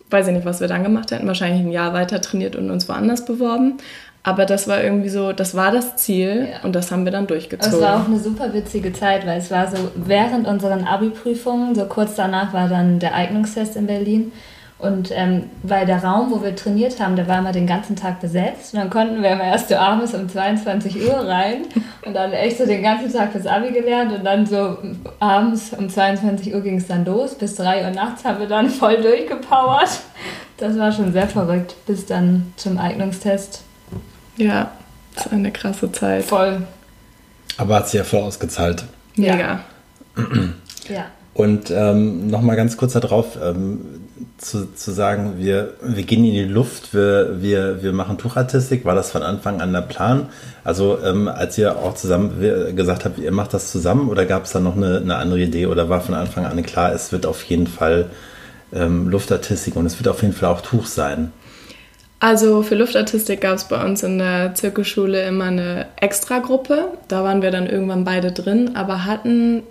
weiß 0.10 0.28
ich 0.28 0.34
nicht, 0.34 0.46
was 0.46 0.60
wir 0.60 0.68
dann 0.68 0.84
gemacht 0.84 1.12
hätten. 1.12 1.28
Wahrscheinlich 1.28 1.62
ein 1.62 1.72
Jahr 1.72 1.94
weiter 1.94 2.20
trainiert 2.20 2.56
und 2.56 2.72
uns 2.72 2.90
woanders 2.90 3.26
beworben. 3.26 3.78
Aber 4.24 4.46
das 4.46 4.68
war 4.68 4.84
irgendwie 4.84 5.10
so, 5.10 5.34
das 5.34 5.54
war 5.54 5.72
das 5.72 5.98
Ziel 5.98 6.48
ja. 6.52 6.64
und 6.64 6.76
das 6.76 6.92
haben 6.92 7.06
wir 7.06 7.12
dann 7.12 7.28
durchgezogen. 7.28 7.78
Es 7.78 7.86
war 7.86 8.02
auch 8.02 8.08
eine 8.08 8.18
super 8.18 8.56
witzige 8.56 8.92
Zeit, 8.92 9.28
weil 9.28 9.38
es 9.38 9.52
war 9.52 9.70
so 9.70 9.92
während 9.96 10.48
unseren 10.48 10.84
Abi-Prüfungen, 10.84 11.76
so 11.76 11.86
kurz 11.86 12.16
danach 12.16 12.52
war 12.52 12.68
dann 12.68 12.98
der 12.98 13.14
Eignungstest 13.14 13.76
in 13.76 13.86
Berlin. 13.86 14.32
Und 14.78 15.10
ähm, 15.14 15.44
weil 15.64 15.86
der 15.86 16.04
Raum, 16.04 16.32
wo 16.32 16.44
wir 16.44 16.54
trainiert 16.54 17.00
haben, 17.00 17.16
der 17.16 17.30
war 17.30 17.40
immer 17.40 17.54
den 17.54 17.66
ganzen 17.66 17.96
Tag 17.96 18.20
besetzt. 18.20 18.74
Und 18.74 18.80
dann 18.82 18.90
konnten 18.90 19.24
wir 19.24 19.32
immer 19.32 19.46
erst 19.46 19.70
so 19.70 19.76
abends 19.76 20.14
um 20.14 20.28
22 20.28 21.08
Uhr 21.08 21.16
rein 21.16 21.64
und 22.06 22.14
dann 22.14 22.34
echt 22.34 22.58
so 22.58 22.66
den 22.66 22.84
ganzen 22.84 23.12
Tag 23.12 23.32
fürs 23.32 23.48
Abi 23.48 23.72
gelernt. 23.72 24.12
Und 24.12 24.26
dann 24.26 24.46
so 24.46 24.78
abends 25.20 25.72
um 25.78 25.90
22 25.90 26.54
Uhr 26.54 26.60
ging 26.60 26.78
es 26.78 26.88
dann 26.88 27.06
los. 27.06 27.36
Bis 27.36 27.56
3 27.56 27.86
Uhr 27.86 27.92
nachts 27.92 28.26
haben 28.26 28.40
wir 28.40 28.48
dann 28.48 28.70
voll 28.70 29.02
durchgepowert. 29.02 30.02
Das 30.58 30.78
war 30.78 30.92
schon 30.92 31.14
sehr 31.14 31.28
verrückt, 31.28 31.76
bis 31.86 32.06
dann 32.06 32.54
zum 32.58 32.78
Eignungstest. 32.78 33.64
Ja, 34.36 34.72
das 35.16 35.28
war 35.28 35.34
eine 35.34 35.52
krasse 35.52 35.90
Zeit. 35.94 36.26
Voll. 36.26 36.64
Aber 37.58 37.76
hat 37.76 37.88
sich 37.88 37.98
ja 37.98 38.04
voll 38.04 38.22
ausgezahlt. 38.22 38.84
Mega. 39.16 39.62
ja. 40.90 41.06
Und 41.34 41.70
ähm, 41.70 42.28
nochmal 42.28 42.56
ganz 42.56 42.78
kurz 42.78 42.94
darauf 42.94 43.38
ähm, 43.42 44.05
zu, 44.38 44.74
zu 44.74 44.92
sagen, 44.92 45.36
wir, 45.38 45.74
wir 45.82 46.04
gehen 46.04 46.24
in 46.24 46.34
die 46.34 46.44
Luft, 46.44 46.94
wir, 46.94 47.42
wir, 47.42 47.84
wir 47.84 47.94
machen 47.94 48.18
Tuchartistik. 48.18 48.86
War 48.86 48.96
das 48.96 49.12
von 49.12 49.24
Anfang 49.24 49.62
an 49.62 49.74
der 49.74 49.82
Plan? 49.82 50.28
Also 50.64 51.00
ähm, 51.04 51.28
als 51.28 51.58
ihr 51.58 51.78
auch 51.78 51.96
zusammen 51.96 52.76
gesagt 52.76 53.06
habt, 53.06 53.20
ihr 53.20 53.32
macht 53.32 53.54
das 53.54 53.72
zusammen 53.72 54.10
oder 54.10 54.26
gab 54.26 54.46
es 54.46 54.52
da 54.52 54.60
noch 54.60 54.76
eine, 54.76 54.98
eine 54.98 55.18
andere 55.18 55.40
Idee 55.40 55.68
oder 55.68 55.90
war 55.90 56.02
von 56.02 56.16
Anfang 56.16 56.46
an 56.46 56.62
klar, 56.64 56.94
es 56.94 57.12
wird 57.12 57.26
auf 57.26 57.44
jeden 57.44 57.68
Fall 57.68 58.10
ähm, 58.74 59.10
Luftartistik 59.10 59.76
und 59.76 59.86
es 59.86 60.00
wird 60.00 60.08
auf 60.08 60.22
jeden 60.22 60.34
Fall 60.34 60.50
auch 60.50 60.62
Tuch 60.62 60.86
sein. 60.86 61.32
Also 62.20 62.64
für 62.64 62.76
Luftartistik 62.76 63.42
gab 63.42 63.56
es 63.56 63.66
bei 63.66 63.84
uns 63.84 64.02
in 64.02 64.18
der 64.18 64.56
Zirkusschule 64.56 65.28
immer 65.28 65.46
eine 65.46 65.88
Extragruppe. 65.98 66.88
Da 67.08 67.24
waren 67.24 67.42
wir 67.42 67.52
dann 67.52 67.68
irgendwann 67.68 68.04
beide 68.04 68.32
drin, 68.32 68.72
aber 68.76 69.06
hatten, 69.06 69.64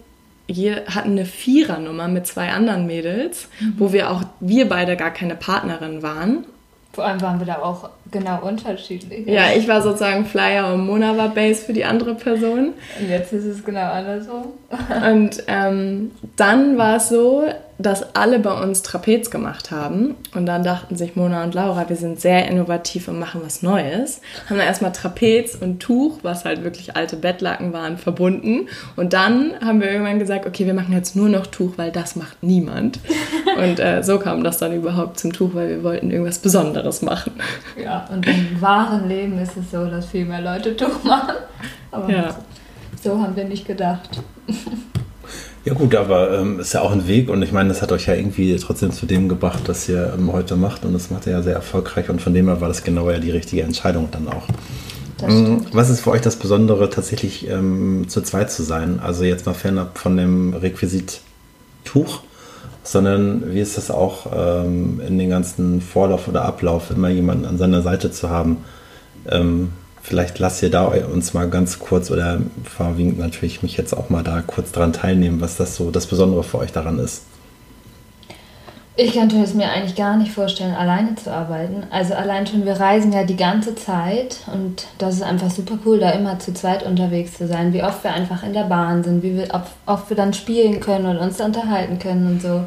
je, 0.47 0.77
hatten 0.87 1.13
eine 1.13 1.25
Vierernummer 1.25 2.09
mit 2.09 2.27
zwei 2.27 2.51
anderen 2.51 2.87
Mädels, 2.87 3.49
mhm. 3.61 3.75
wo 3.79 3.93
wir 3.93 4.11
auch, 4.11 4.23
wir 4.41 4.69
beide 4.69 4.97
gar 4.97 5.11
keine 5.11 5.37
Partnerin 5.37 6.03
waren. 6.03 6.45
Vor 6.93 7.05
allem 7.05 7.21
waren 7.23 7.41
wir 7.41 7.47
da 7.47 7.59
auch 7.59 7.91
genau 8.13 8.41
unterschiedlich. 8.43 9.27
Ja, 9.27 9.47
ich 9.57 9.67
war 9.67 9.83
sozusagen 9.83 10.27
Flyer 10.27 10.73
und 10.73 10.87
Mona 10.87 11.17
war 11.17 11.29
Base 11.31 11.65
für 11.65 11.73
die 11.73 11.85
andere 11.85 12.15
Person. 12.15 12.73
Und 13.01 13.11
jetzt 13.11 13.33
ist 13.33 13.45
es 13.45 13.65
genau 13.65 13.91
andersrum. 13.91 14.45
und 15.11 15.43
ähm, 15.49 16.13
dann 16.37 16.79
war 16.79 16.99
es 16.99 17.09
so, 17.09 17.45
dass 17.85 18.15
alle 18.15 18.39
bei 18.39 18.53
uns 18.53 18.83
Trapez 18.83 19.31
gemacht 19.31 19.71
haben. 19.71 20.15
Und 20.35 20.47
dann 20.47 20.63
dachten 20.63 20.97
sich 20.97 21.17
Mona 21.17 21.45
und 21.45 21.55
Laura, 21.55 21.89
wir 21.89 21.97
sind 21.97 22.21
sehr 22.21 22.49
innovativ 22.49 23.09
und 23.09 23.19
machen 23.19 23.41
was 23.45 23.63
Neues. 23.63 24.21
Haben 24.49 24.59
dann 24.59 24.67
erstmal 24.67 24.93
Trapez 24.93 25.55
und 25.55 25.81
Tuch, 25.81 26.19
was 26.23 26.45
halt 26.45 26.65
wirklich 26.65 26.97
alte 26.97 27.17
Bettlaken 27.17 27.73
waren, 27.73 27.99
verbunden. 27.99 28.69
Und 28.97 29.13
dann 29.13 29.55
haben 29.65 29.81
wir 29.81 29.91
irgendwann 29.91 30.19
gesagt, 30.19 30.47
okay, 30.47 30.67
wir 30.67 30.75
machen 30.75 30.93
jetzt 30.93 31.15
nur 31.17 31.29
noch 31.29 31.47
Tuch, 31.47 31.75
weil 31.77 31.93
das 31.93 32.17
macht 32.17 32.43
niemand. 32.43 33.01
Und 33.57 33.79
äh, 33.79 34.03
so 34.03 34.19
kam 34.19 34.43
das 34.43 34.59
dann 34.59 34.73
überhaupt 34.73 35.21
zum 35.21 35.33
Tuch, 35.33 35.55
weil 35.55 35.69
wir 35.69 35.85
wollten 35.85 36.11
irgendwas 36.11 36.39
Besonderes 36.39 37.03
machen. 37.03 37.33
Ja, 37.81 38.09
und 38.11 38.27
im 38.27 38.61
wahren 38.61 39.09
Leben 39.09 39.39
ist 39.39 39.57
es 39.57 39.71
so, 39.71 39.87
dass 39.87 40.07
viel 40.07 40.25
mehr 40.25 40.41
Leute 40.41 40.77
Tuch 40.77 41.05
machen. 41.05 41.37
Aber 41.93 42.11
ja. 42.11 42.37
so 43.01 43.21
haben 43.21 43.37
wir 43.37 43.45
nicht 43.45 43.67
gedacht. 43.67 44.21
Ja 45.65 45.73
gut, 45.73 45.95
aber 45.95 46.39
ähm, 46.39 46.61
ist 46.61 46.75
ja 46.75 46.83
auch 46.83 46.93
ein 46.93 47.09
Weg 47.09 47.31
und 47.31 47.41
ich 47.43 47.51
meine, 47.51 47.71
das 47.71 47.81
hat 47.81 47.91
euch 47.91 48.07
ja 48.07 48.15
irgendwie 48.15 48.55
trotzdem 48.57 48.93
zu 48.93 49.07
dem 49.07 49.31
gebracht, 49.31 49.63
was 49.67 49.89
ihr 49.89 50.13
ähm, 50.17 50.31
heute 50.31 50.57
macht 50.57 50.85
und 50.85 50.93
das 50.93 51.11
macht 51.11 51.27
ihr 51.27 51.33
ja 51.33 51.43
sehr 51.43 51.55
erfolgreich 51.55 52.11
und 52.11 52.21
von 52.21 52.35
dem 52.35 52.49
her 52.49 52.61
war 52.61 52.69
das 52.69 52.85
genau 52.85 53.11
ja 53.11 53.19
die 53.19 53.31
richtige 53.31 53.63
Entscheidung 53.63 54.09
dann 54.11 54.29
auch. 54.29 54.47
Ähm, 55.23 55.65
was 55.73 55.89
ist 55.89 56.01
für 56.01 56.11
euch 56.11 56.21
das 56.21 56.37
Besondere, 56.37 56.91
tatsächlich 56.91 57.49
ähm, 57.49 58.05
zu 58.09 58.21
zweit 58.21 58.51
zu 58.51 58.63
sein? 58.63 59.01
Also 59.01 59.25
jetzt 59.25 59.47
mal 59.47 59.55
fernab 59.55 59.97
von 59.97 60.19
dem 60.19 60.53
Requisit 60.53 61.21
Tuch, 61.85 62.21
sondern 62.83 63.55
wie 63.55 63.61
ist 63.61 63.79
das 63.79 63.91
auch 63.91 64.27
ähm, 64.37 65.01
in 65.07 65.19
den 65.19 65.31
ganzen 65.31 65.81
Vorlauf 65.81 66.29
oder 66.29 66.45
Ablauf, 66.45 66.91
immer 66.91 67.09
jemanden 67.09 67.47
an 67.47 67.57
seiner 67.57 67.81
Seite 67.81 68.11
zu 68.11 68.29
haben? 68.29 68.59
Vielleicht 70.05 70.39
lasst 70.39 70.63
ihr 70.63 70.71
da 70.71 70.85
uns 70.85 71.33
mal 71.33 71.49
ganz 71.49 71.79
kurz 71.79 72.11
oder 72.11 72.39
vorwiegend 72.63 73.19
natürlich 73.19 73.63
mich 73.63 73.79
jetzt 73.79 73.95
auch 73.95 74.11
mal 74.11 74.23
da 74.23 74.43
kurz 74.47 74.71
dran 74.71 74.93
teilnehmen, 74.93 75.41
was 75.41 75.57
das 75.57 75.77
so 75.77 75.91
das 75.91 76.07
Besondere 76.07 76.45
für 76.45 76.59
euch 76.59 76.73
daran 76.73 76.99
ist. 76.99 77.23
Ich 78.97 79.15
könnte 79.15 79.43
es 79.43 79.55
mir 79.55 79.71
eigentlich 79.71 79.97
gar 79.97 80.19
nicht 80.19 80.31
vorstellen, 80.31 80.75
alleine 80.75 81.15
zu 81.15 81.33
arbeiten. 81.33 81.85
Also 81.91 82.13
allein 82.13 82.47
schon, 82.47 82.67
wir 82.67 82.79
reisen 82.79 83.15
ja 83.15 83.25
die 83.25 83.35
ganze 83.35 83.77
Zeit 83.77 84.41
und 84.53 84.89
das 84.99 85.15
ist 85.15 85.23
einfach 85.23 85.51
super 85.51 85.79
cool, 85.87 85.99
da 85.99 86.11
immer 86.11 86.39
zu 86.39 86.53
zweit 86.53 86.83
unterwegs 86.83 87.39
zu 87.39 87.49
sein. 87.49 87.73
Wie 87.73 87.83
oft 87.83 88.05
wir 88.05 88.13
einfach 88.13 88.43
in 88.43 88.53
der 88.53 88.65
Bahn 88.65 89.03
sind, 89.03 89.23
wie 89.23 89.39
wir, 89.39 89.49
oft 89.87 90.11
wir 90.11 90.17
dann 90.19 90.35
spielen 90.35 90.81
können 90.81 91.07
und 91.07 91.17
uns 91.17 91.41
unterhalten 91.41 91.99
können 91.99 92.27
und 92.27 92.43
so. 92.43 92.65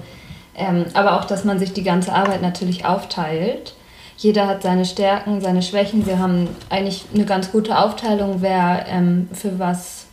Ähm, 0.56 0.86
aber 0.96 1.20
auch, 1.20 1.26
dass 1.26 1.46
man 1.46 1.60
sich 1.60 1.72
die 1.72 1.84
ganze 1.84 2.14
Arbeit 2.14 2.42
natürlich 2.42 2.84
aufteilt 2.84 3.76
jeder 4.18 4.48
hat 4.48 4.64
seine 4.64 4.86
Stärken, 4.86 5.42
seine 5.42 5.62
Schwächen. 5.62 6.06
Wir 6.06 6.20
haben 6.20 6.50
eigentlich 6.70 7.06
eine 7.14 7.26
ganz 7.26 7.52
gute 7.52 7.78
Aufteilung, 7.78 8.38
wer 8.42 8.86
ähm, 8.90 9.30
für 9.32 9.60
was, 9.60 10.06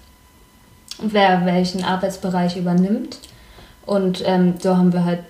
wer 1.01 1.47
welchen 1.47 1.83
Arbeitsbereich 1.83 2.57
übernimmt. 2.57 3.19
Und 3.87 4.23
ähm, 4.27 4.55
so 4.59 4.77
haben 4.77 4.93
wir 4.93 5.05
halt 5.05 5.21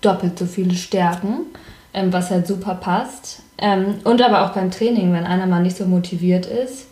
doppelt 0.00 0.38
so 0.38 0.46
viele 0.46 0.74
Stärken, 0.74 1.46
ähm, 1.92 2.12
was 2.12 2.30
halt 2.30 2.46
super 2.46 2.76
passt. 2.76 3.42
Ähm, 3.58 3.96
und 4.04 4.22
aber 4.22 4.44
auch 4.44 4.54
beim 4.54 4.70
Training, 4.70 5.12
wenn 5.12 5.24
einer 5.26 5.46
mal 5.46 5.62
nicht 5.62 5.76
so 5.76 5.84
motiviert 5.84 6.46
ist, 6.46 6.86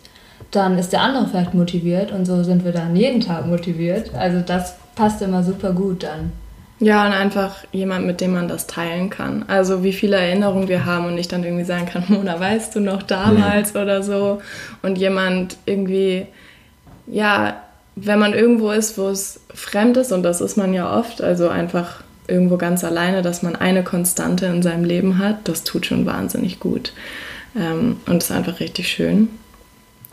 dann 0.51 0.77
ist 0.77 0.91
der 0.91 1.01
andere 1.01 1.27
vielleicht 1.27 1.53
motiviert 1.53 2.11
und 2.11 2.25
so 2.25 2.43
sind 2.43 2.65
wir 2.65 2.71
dann 2.71 2.95
jeden 2.95 3.21
Tag 3.21 3.47
motiviert. 3.47 4.13
Also 4.13 4.39
das 4.41 4.75
passt 4.95 5.21
immer 5.21 5.43
super 5.43 5.71
gut 5.71 6.03
dann. 6.03 6.31
Ja, 6.79 7.05
und 7.05 7.11
einfach 7.11 7.65
jemand, 7.73 8.05
mit 8.05 8.21
dem 8.21 8.33
man 8.33 8.47
das 8.47 8.65
teilen 8.65 9.09
kann. 9.09 9.43
Also 9.47 9.83
wie 9.83 9.91
viele 9.91 10.15
Erinnerungen 10.15 10.69
wir 10.69 10.85
haben 10.85 11.05
und 11.05 11.17
ich 11.17 11.27
dann 11.27 11.43
irgendwie 11.43 11.65
sagen 11.65 11.85
kann, 11.85 12.05
Mona, 12.07 12.39
weißt 12.39 12.75
du 12.75 12.79
noch 12.79 13.03
damals 13.03 13.73
mhm. 13.73 13.81
oder 13.81 14.01
so. 14.01 14.41
Und 14.81 14.97
jemand 14.97 15.57
irgendwie, 15.65 16.25
ja, 17.05 17.61
wenn 17.95 18.19
man 18.19 18.33
irgendwo 18.33 18.71
ist, 18.71 18.97
wo 18.97 19.09
es 19.09 19.41
fremd 19.53 19.97
ist, 19.97 20.13
und 20.13 20.23
das 20.23 20.39
ist 20.39 20.55
man 20.55 20.73
ja 20.73 20.97
oft, 20.97 21.21
also 21.21 21.49
einfach 21.49 22.01
irgendwo 22.27 22.55
ganz 22.55 22.83
alleine, 22.83 23.21
dass 23.23 23.43
man 23.43 23.55
eine 23.55 23.83
Konstante 23.83 24.45
in 24.45 24.61
seinem 24.61 24.85
Leben 24.85 25.17
hat, 25.17 25.47
das 25.49 25.63
tut 25.63 25.85
schon 25.85 26.05
wahnsinnig 26.05 26.59
gut. 26.59 26.93
Ähm, 27.57 27.97
und 28.05 28.23
ist 28.23 28.31
einfach 28.31 28.61
richtig 28.61 28.87
schön. 28.87 29.27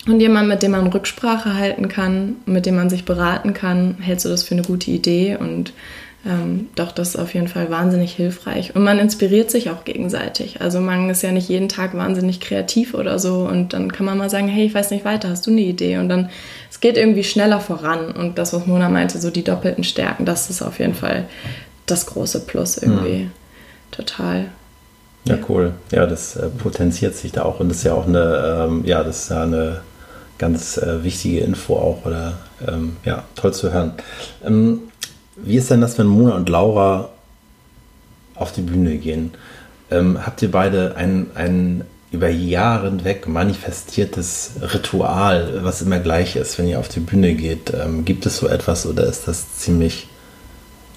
Und 0.06 0.20
jemand, 0.20 0.48
mit 0.48 0.62
dem 0.62 0.70
man 0.70 0.86
Rücksprache 0.86 1.54
halten 1.54 1.88
kann, 1.88 2.36
mit 2.46 2.64
dem 2.64 2.76
man 2.76 2.90
sich 2.90 3.04
beraten 3.04 3.54
kann, 3.54 3.96
hältst 4.00 4.24
du 4.24 4.30
das 4.30 4.44
für 4.44 4.54
eine 4.54 4.62
gute 4.62 4.90
Idee 4.90 5.36
und 5.36 5.72
ähm, 6.26 6.68
doch, 6.74 6.90
das 6.90 7.10
ist 7.10 7.16
auf 7.16 7.34
jeden 7.34 7.46
Fall 7.46 7.70
wahnsinnig 7.70 8.12
hilfreich. 8.12 8.74
Und 8.74 8.82
man 8.82 8.98
inspiriert 8.98 9.50
sich 9.50 9.70
auch 9.70 9.84
gegenseitig. 9.84 10.60
Also 10.60 10.80
man 10.80 11.08
ist 11.08 11.22
ja 11.22 11.30
nicht 11.30 11.48
jeden 11.48 11.68
Tag 11.68 11.96
wahnsinnig 11.96 12.40
kreativ 12.40 12.94
oder 12.94 13.18
so. 13.18 13.46
Und 13.48 13.72
dann 13.72 13.92
kann 13.92 14.06
man 14.06 14.18
mal 14.18 14.28
sagen, 14.28 14.48
hey, 14.48 14.66
ich 14.66 14.74
weiß 14.74 14.90
nicht 14.90 15.04
weiter, 15.04 15.28
hast 15.28 15.46
du 15.46 15.52
eine 15.52 15.60
Idee? 15.60 15.98
Und 15.98 16.08
dann, 16.08 16.30
es 16.70 16.80
geht 16.80 16.96
irgendwie 16.96 17.22
schneller 17.22 17.60
voran. 17.60 18.10
Und 18.10 18.38
das, 18.38 18.52
was 18.52 18.66
Mona 18.66 18.88
meinte, 18.88 19.20
so 19.20 19.30
die 19.30 19.44
doppelten 19.44 19.84
Stärken, 19.84 20.24
das 20.24 20.50
ist 20.50 20.62
auf 20.62 20.80
jeden 20.80 20.94
Fall 20.94 21.26
das 21.86 22.06
große 22.06 22.40
Plus 22.40 22.76
irgendwie. 22.78 23.24
Mhm. 23.24 23.30
Total. 23.92 24.46
Ja, 25.26 25.38
cool. 25.48 25.74
Ja, 25.92 26.06
das 26.06 26.34
äh, 26.36 26.48
potenziert 26.48 27.14
sich 27.14 27.30
da 27.30 27.42
auch. 27.42 27.60
Und 27.60 27.68
das 27.68 27.78
ist 27.78 27.84
ja 27.84 27.94
auch 27.94 28.06
eine, 28.06 28.66
ähm, 28.68 28.82
ja, 28.84 29.04
das 29.04 29.24
ist 29.24 29.30
ja 29.30 29.42
eine 29.44 29.80
ganz 30.38 30.76
äh, 30.76 31.04
wichtige 31.04 31.40
Info 31.40 31.76
auch. 31.76 32.04
Oder 32.04 32.38
ähm, 32.66 32.96
ja, 33.04 33.22
toll 33.36 33.54
zu 33.54 33.72
hören. 33.72 33.92
Wie 35.36 35.56
ist 35.56 35.70
denn 35.70 35.80
das, 35.80 35.98
wenn 35.98 36.06
Mona 36.06 36.34
und 36.34 36.48
Laura 36.48 37.10
auf 38.34 38.52
die 38.52 38.62
Bühne 38.62 38.96
gehen? 38.96 39.32
Ähm, 39.90 40.24
habt 40.24 40.42
ihr 40.42 40.50
beide 40.50 40.96
ein, 40.96 41.26
ein 41.34 41.84
über 42.10 42.28
Jahre 42.28 42.88
hinweg 42.88 43.26
manifestiertes 43.26 44.52
Ritual, 44.74 45.60
was 45.62 45.82
immer 45.82 45.98
gleich 45.98 46.36
ist, 46.36 46.58
wenn 46.58 46.66
ihr 46.66 46.78
auf 46.78 46.88
die 46.88 47.00
Bühne 47.00 47.34
geht? 47.34 47.72
Ähm, 47.74 48.04
gibt 48.04 48.26
es 48.26 48.38
so 48.38 48.48
etwas 48.48 48.86
oder 48.86 49.04
ist 49.04 49.28
das 49.28 49.56
ziemlich 49.56 50.08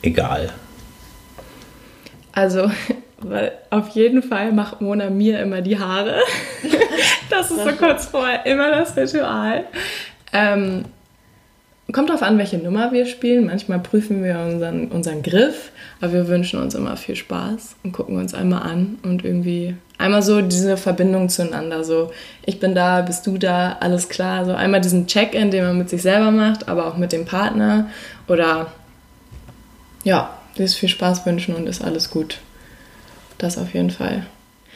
egal? 0.02 0.52
Also, 2.32 2.72
auf 3.70 3.90
jeden 3.90 4.24
Fall 4.24 4.54
macht 4.54 4.82
Mona 4.82 5.10
mir 5.10 5.42
immer 5.42 5.62
die 5.62 5.78
Haare. 5.78 6.22
das 7.30 7.52
ist 7.52 7.64
so 7.64 7.72
kurz 7.74 8.06
vorher 8.06 8.46
immer 8.46 8.72
das 8.72 8.96
Ritual. 8.96 9.66
Ähm, 10.32 10.86
Kommt 11.92 12.10
darauf 12.10 12.22
an, 12.22 12.38
welche 12.38 12.58
Nummer 12.58 12.92
wir 12.92 13.06
spielen. 13.06 13.48
Manchmal 13.48 13.80
prüfen 13.80 14.24
wir 14.24 14.38
unseren, 14.40 14.90
unseren 14.90 15.24
Griff, 15.24 15.72
aber 16.02 16.14
wir 16.14 16.28
wünschen 16.28 16.60
uns 16.60 16.76
immer 16.76 16.96
viel 16.98 17.16
Spaß 17.16 17.78
und 17.84 17.94
gucken 17.94 18.18
uns 18.18 18.34
einmal 18.34 18.62
an 18.62 19.00
und 19.02 19.26
irgendwie 19.26 19.76
einmal 19.98 20.22
so 20.22 20.42
diese 20.42 20.78
Verbindung 20.78 21.30
zueinander. 21.30 21.84
So, 21.84 22.12
ich 22.46 22.60
bin 22.60 22.76
da, 22.76 23.02
bist 23.02 23.26
du 23.26 23.38
da, 23.38 23.78
alles 23.80 24.08
klar. 24.08 24.46
So 24.46 24.54
einmal 24.54 24.82
diesen 24.82 25.08
Check-in, 25.08 25.50
den 25.50 25.64
man 25.66 25.78
mit 25.78 25.90
sich 25.90 26.02
selber 26.04 26.30
macht, 26.30 26.68
aber 26.68 26.86
auch 26.88 26.98
mit 26.98 27.12
dem 27.12 27.26
Partner. 27.26 27.90
Oder 28.28 28.72
ja, 30.04 30.38
dieses 30.58 30.76
viel 30.76 30.90
Spaß 30.90 31.26
wünschen 31.26 31.56
und 31.56 31.68
ist 31.68 31.84
alles 31.84 32.12
gut. 32.12 32.40
Das 33.40 33.58
auf 33.58 33.74
jeden 33.74 33.90
Fall. 33.90 34.26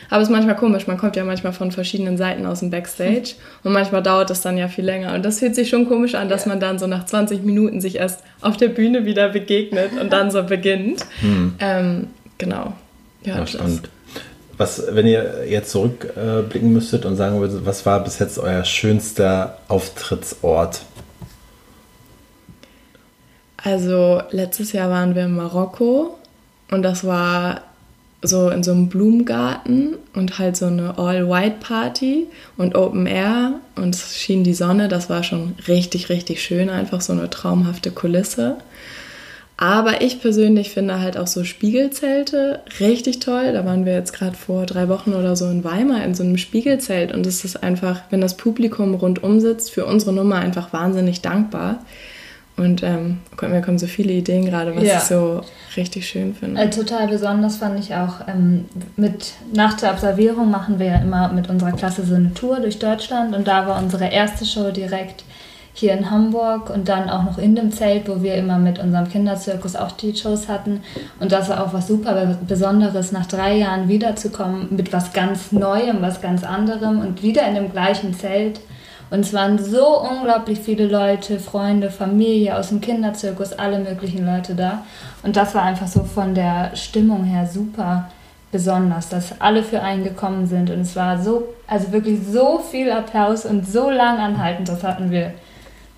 Aber 0.09 0.21
es 0.21 0.27
ist 0.27 0.31
manchmal 0.31 0.55
komisch, 0.55 0.87
man 0.87 0.97
kommt 0.97 1.15
ja 1.15 1.23
manchmal 1.23 1.53
von 1.53 1.71
verschiedenen 1.71 2.17
Seiten 2.17 2.45
aus 2.45 2.59
dem 2.59 2.69
Backstage 2.69 3.35
und 3.63 3.73
manchmal 3.73 4.03
dauert 4.03 4.29
es 4.31 4.41
dann 4.41 4.57
ja 4.57 4.67
viel 4.67 4.85
länger. 4.85 5.13
Und 5.13 5.23
das 5.23 5.39
fühlt 5.39 5.55
sich 5.55 5.69
schon 5.69 5.87
komisch 5.87 6.15
an, 6.15 6.29
dass 6.29 6.45
man 6.45 6.59
dann 6.59 6.79
so 6.79 6.87
nach 6.87 7.05
20 7.05 7.43
Minuten 7.43 7.81
sich 7.81 7.97
erst 7.97 8.21
auf 8.41 8.57
der 8.57 8.69
Bühne 8.69 9.05
wieder 9.05 9.29
begegnet 9.29 9.91
und 9.99 10.11
dann 10.13 10.31
so 10.31 10.43
beginnt. 10.43 11.05
Hm. 11.21 11.55
Ähm, 11.59 12.07
genau. 12.37 12.73
Ja, 13.23 13.37
ja 13.37 13.47
spannend. 13.47 13.89
Was, 14.57 14.83
wenn 14.91 15.07
ihr 15.07 15.45
jetzt 15.49 15.71
zurückblicken 15.71 16.69
äh, 16.69 16.73
müsstet 16.73 17.05
und 17.05 17.15
sagen 17.15 17.39
würdet, 17.39 17.65
was 17.65 17.85
war 17.85 18.03
bis 18.03 18.19
jetzt 18.19 18.37
euer 18.37 18.63
schönster 18.63 19.57
Auftrittsort? 19.67 20.81
Also 23.63 24.21
letztes 24.31 24.73
Jahr 24.73 24.89
waren 24.89 25.15
wir 25.15 25.23
in 25.25 25.35
Marokko 25.35 26.17
und 26.69 26.83
das 26.83 27.05
war 27.05 27.61
so 28.23 28.49
in 28.49 28.63
so 28.63 28.71
einem 28.71 28.89
Blumengarten 28.89 29.95
und 30.15 30.39
halt 30.39 30.57
so 30.57 30.65
eine 30.65 30.97
All-White-Party 30.97 32.27
und 32.57 32.75
Open 32.75 33.05
Air 33.05 33.59
und 33.75 33.93
es 33.95 34.17
schien 34.17 34.43
die 34.43 34.53
Sonne. 34.53 34.87
Das 34.87 35.09
war 35.09 35.23
schon 35.23 35.55
richtig, 35.67 36.09
richtig 36.09 36.41
schön, 36.41 36.69
einfach 36.69 37.01
so 37.01 37.13
eine 37.13 37.29
traumhafte 37.29 37.91
Kulisse. 37.91 38.57
Aber 39.55 40.01
ich 40.01 40.19
persönlich 40.19 40.71
finde 40.71 40.99
halt 40.99 41.15
auch 41.15 41.27
so 41.27 41.43
Spiegelzelte 41.43 42.61
richtig 42.79 43.19
toll. 43.19 43.53
Da 43.53 43.65
waren 43.65 43.85
wir 43.85 43.93
jetzt 43.93 44.11
gerade 44.11 44.35
vor 44.35 44.65
drei 44.65 44.89
Wochen 44.89 45.13
oder 45.13 45.35
so 45.35 45.45
in 45.45 45.63
Weimar 45.63 46.03
in 46.03 46.15
so 46.15 46.23
einem 46.23 46.37
Spiegelzelt 46.37 47.13
und 47.13 47.25
es 47.27 47.45
ist 47.45 47.61
einfach, 47.61 48.01
wenn 48.09 48.21
das 48.21 48.35
Publikum 48.35 48.95
rundum 48.95 49.39
sitzt, 49.39 49.71
für 49.71 49.85
unsere 49.85 50.11
Nummer 50.11 50.35
einfach 50.35 50.73
wahnsinnig 50.73 51.21
dankbar. 51.21 51.79
Und 52.55 52.83
ähm, 52.83 53.19
mir 53.41 53.61
kommen 53.61 53.79
so 53.79 53.87
viele 53.87 54.13
Ideen 54.13 54.45
gerade, 54.45 54.75
was 54.75 54.83
ja. 54.83 54.97
ich 54.97 55.03
so 55.03 55.41
richtig 55.75 56.07
schön 56.07 56.35
finde. 56.35 56.61
Äh, 56.61 56.69
total 56.69 57.07
besonders 57.07 57.57
fand 57.57 57.79
ich 57.79 57.95
auch, 57.95 58.27
ähm, 58.27 58.65
mit, 58.95 59.33
nach 59.53 59.73
der 59.73 59.91
Observierung 59.91 60.51
machen 60.51 60.77
wir 60.77 60.85
ja 60.85 60.97
immer 60.97 61.29
mit 61.29 61.49
unserer 61.49 61.71
Klasse 61.71 62.05
so 62.05 62.13
eine 62.13 62.33
Tour 62.33 62.59
durch 62.59 62.77
Deutschland 62.77 63.35
und 63.35 63.47
da 63.47 63.67
war 63.67 63.81
unsere 63.81 64.05
erste 64.05 64.45
Show 64.45 64.69
direkt 64.69 65.23
hier 65.73 65.93
in 65.93 66.11
Hamburg 66.11 66.69
und 66.69 66.87
dann 66.87 67.09
auch 67.09 67.23
noch 67.23 67.39
in 67.39 67.55
dem 67.55 67.71
Zelt, 67.71 68.07
wo 68.07 68.21
wir 68.21 68.35
immer 68.35 68.59
mit 68.59 68.77
unserem 68.77 69.09
Kinderzirkus 69.09 69.75
auch 69.75 69.91
die 69.91 70.15
Shows 70.15 70.47
hatten. 70.47 70.83
Und 71.19 71.31
das 71.31 71.49
war 71.49 71.65
auch 71.65 71.73
was 71.73 71.87
super 71.87 72.37
Besonderes, 72.47 73.11
nach 73.11 73.25
drei 73.25 73.57
Jahren 73.57 73.87
wiederzukommen 73.89 74.67
mit 74.69 74.93
was 74.93 75.13
ganz 75.13 75.51
Neuem, 75.51 76.01
was 76.01 76.21
ganz 76.21 76.43
anderem 76.43 76.99
und 76.99 77.23
wieder 77.23 77.47
in 77.47 77.55
dem 77.55 77.71
gleichen 77.71 78.13
Zelt. 78.13 78.59
Und 79.13 79.19
es 79.19 79.31
waren 79.31 79.59
so 79.59 80.01
unglaublich 80.01 80.59
viele 80.59 80.87
Leute, 80.87 81.39
Freunde, 81.39 81.91
Familie 81.91 82.57
aus 82.57 82.69
dem 82.69 82.81
Kinderzirkus, 82.81 83.53
alle 83.53 83.77
möglichen 83.77 84.25
Leute 84.25 84.55
da. 84.55 84.85
Und 85.21 85.35
das 85.35 85.53
war 85.53 85.61
einfach 85.61 85.85
so 85.85 86.03
von 86.03 86.33
der 86.33 86.75
Stimmung 86.75 87.23
her 87.23 87.45
super 87.45 88.09
besonders, 88.51 89.09
dass 89.09 89.39
alle 89.39 89.61
für 89.61 89.83
einen 89.83 90.03
gekommen 90.03 90.47
sind. 90.47 90.71
Und 90.71 90.79
es 90.79 90.95
war 90.95 91.21
so, 91.21 91.43
also 91.67 91.91
wirklich 91.91 92.21
so 92.25 92.57
viel 92.57 92.91
Applaus 92.91 93.45
und 93.45 93.67
so 93.67 93.91
lang 93.91 94.17
anhaltend, 94.17 94.67
das 94.67 94.81
hatten 94.81 95.11
wir 95.11 95.35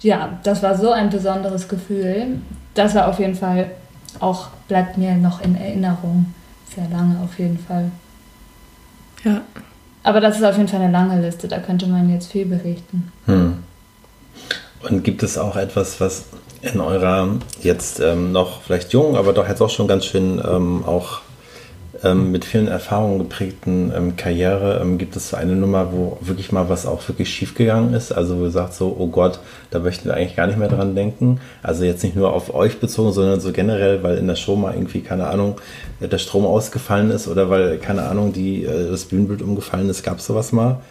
ja, 0.01 0.37
das 0.43 0.61
war 0.61 0.77
so 0.77 0.91
ein 0.91 1.09
besonderes 1.09 1.69
Gefühl. 1.69 2.41
Das 2.73 2.95
war 2.95 3.07
auf 3.07 3.19
jeden 3.19 3.35
Fall 3.35 3.71
auch, 4.19 4.49
bleibt 4.67 4.97
mir 4.97 5.15
noch 5.15 5.41
in 5.41 5.55
Erinnerung. 5.55 6.33
Sehr 6.75 6.89
lange 6.89 7.17
auf 7.23 7.39
jeden 7.39 7.59
Fall. 7.59 7.89
Ja. 9.23 9.39
Aber 10.05 10.21
das 10.21 10.37
ist 10.37 10.43
auf 10.43 10.55
jeden 10.55 10.67
Fall 10.67 10.81
eine 10.81 10.91
lange 10.91 11.19
Liste, 11.19 11.47
da 11.47 11.57
könnte 11.57 11.87
man 11.87 12.11
jetzt 12.11 12.31
viel 12.31 12.45
berichten. 12.45 13.11
Hm. 13.25 13.57
Und 14.87 15.03
gibt 15.03 15.23
es 15.23 15.35
auch 15.35 15.55
etwas, 15.55 15.99
was 15.99 16.25
in 16.61 16.79
eurer 16.79 17.27
jetzt 17.63 17.99
ähm, 17.99 18.31
noch 18.31 18.61
vielleicht 18.61 18.93
jung, 18.93 19.17
aber 19.17 19.33
doch 19.33 19.47
jetzt 19.47 19.61
auch 19.61 19.69
schon 19.71 19.87
ganz 19.87 20.05
schön 20.05 20.39
ähm, 20.47 20.83
auch 20.85 21.21
ähm, 22.03 22.31
mit 22.31 22.45
vielen 22.45 22.67
Erfahrungen 22.67 23.19
geprägten 23.19 23.91
ähm, 23.95 24.15
Karriere 24.15 24.79
ähm, 24.81 24.97
gibt 24.97 25.15
es 25.15 25.33
eine 25.33 25.55
Nummer, 25.55 25.91
wo 25.93 26.17
wirklich 26.21 26.51
mal 26.51 26.69
was 26.69 26.85
auch 26.85 27.07
wirklich 27.07 27.29
schiefgegangen 27.29 27.93
ist. 27.93 28.11
Also 28.11 28.39
wo 28.39 28.45
ihr 28.45 28.51
sagt 28.51 28.73
so, 28.73 28.95
oh 28.97 29.07
Gott, 29.07 29.39
da 29.71 29.79
möchten 29.79 30.05
wir 30.05 30.15
eigentlich 30.15 30.35
gar 30.35 30.47
nicht 30.47 30.57
mehr 30.57 30.67
dran 30.67 30.95
denken. 30.95 31.39
Also 31.63 31.83
jetzt 31.83 32.03
nicht 32.03 32.15
nur 32.15 32.33
auf 32.33 32.53
euch 32.53 32.79
bezogen, 32.79 33.13
sondern 33.13 33.39
so 33.39 33.51
generell, 33.51 34.03
weil 34.03 34.17
in 34.17 34.27
der 34.27 34.35
Show 34.35 34.55
mal 34.55 34.73
irgendwie, 34.73 35.01
keine 35.01 35.27
Ahnung, 35.27 35.59
äh, 36.01 36.07
der 36.07 36.17
Strom 36.17 36.45
ausgefallen 36.45 37.11
ist 37.11 37.27
oder 37.27 37.49
weil, 37.49 37.77
keine 37.77 38.03
Ahnung, 38.03 38.33
die, 38.33 38.63
äh, 38.63 38.91
das 38.91 39.05
Bühnenbild 39.05 39.41
umgefallen 39.41 39.89
ist. 39.89 40.03
Gab 40.03 40.19
es 40.19 40.25
sowas 40.25 40.51
mal? 40.51 40.81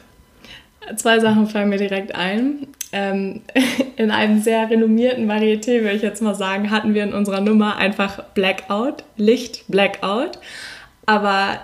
Zwei 0.96 1.18
Sachen 1.18 1.46
fallen 1.46 1.70
mir 1.70 1.78
direkt 1.78 2.14
ein. 2.14 2.66
Ähm, 2.92 3.40
in 3.96 4.10
einem 4.10 4.40
sehr 4.40 4.70
renommierten 4.70 5.30
Varieté, 5.30 5.82
würde 5.82 5.96
ich 5.96 6.02
jetzt 6.02 6.22
mal 6.22 6.34
sagen, 6.34 6.70
hatten 6.70 6.94
wir 6.94 7.02
in 7.02 7.12
unserer 7.12 7.40
Nummer 7.40 7.76
einfach 7.76 8.22
Blackout, 8.34 9.04
Licht 9.16 9.64
Blackout 9.68 10.38
aber 11.06 11.60